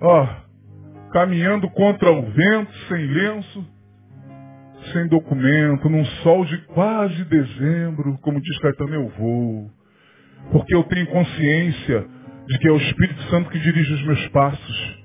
[0.00, 3.66] Ó, oh, caminhando contra o vento, sem lenço,
[4.94, 9.73] sem documento, num sol de quase dezembro, como diz Caetano, eu vou
[10.50, 12.06] porque eu tenho consciência
[12.46, 15.04] de que é o Espírito Santo que dirige os meus passos.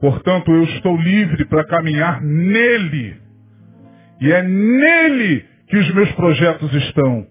[0.00, 3.20] Portanto, eu estou livre para caminhar nele.
[4.20, 7.26] E é nele que os meus projetos estão.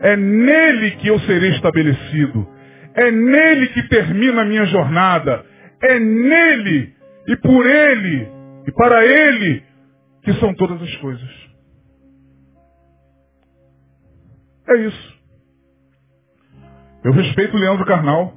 [0.00, 2.48] É nele que eu serei estabelecido.
[2.94, 5.44] É nele que termina a minha jornada.
[5.82, 6.94] É nele
[7.28, 8.28] e por ele
[8.66, 9.62] e para ele
[10.22, 11.48] que são todas as coisas.
[14.68, 15.17] É isso.
[17.08, 18.34] Eu respeito o Leandro Carnal.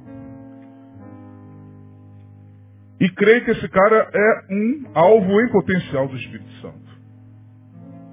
[2.98, 6.98] E creio que esse cara é um alvo em potencial do Espírito Santo.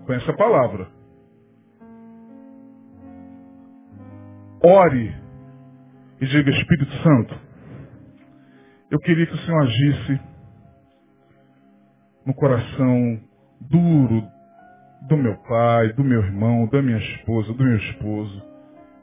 [0.06, 0.90] Conhece a palavra.
[4.62, 5.16] Ore
[6.20, 7.40] e diga, Espírito Santo,
[8.92, 10.22] eu queria que o Senhor agisse
[12.26, 13.22] no coração
[13.62, 14.28] duro
[15.08, 18.49] do meu pai, do meu irmão, da minha esposa, do meu esposo.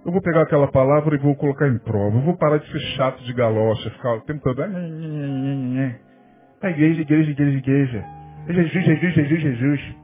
[0.07, 2.17] Eu vou pegar aquela palavra e vou colocar em prova.
[2.17, 4.63] Eu vou parar de ser chato de galocha, ficar o tempo todo.
[4.63, 4.71] É
[6.71, 8.05] igreja, igreja, igreja, igreja.
[8.47, 9.97] É Jesus, Jesus, Jesus, Jesus.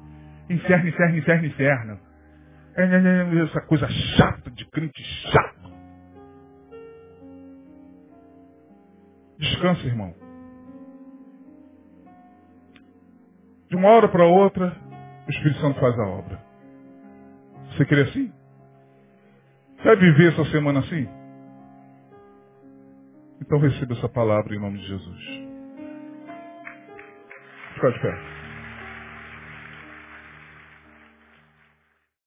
[0.51, 2.01] Inferno, inferno, inferno, inferno.
[2.74, 5.01] É essa coisa chata de crente
[5.31, 5.73] chato.
[9.39, 10.12] Descansa, irmão.
[13.70, 14.77] De uma hora para outra,
[15.29, 16.41] o Espírito Santo faz a obra.
[17.70, 18.41] Você quer assim?
[19.82, 21.09] Quer viver essa semana assim?
[23.40, 25.24] Então receba essa palavra em nome de Jesus.
[27.74, 28.41] Fica de pé.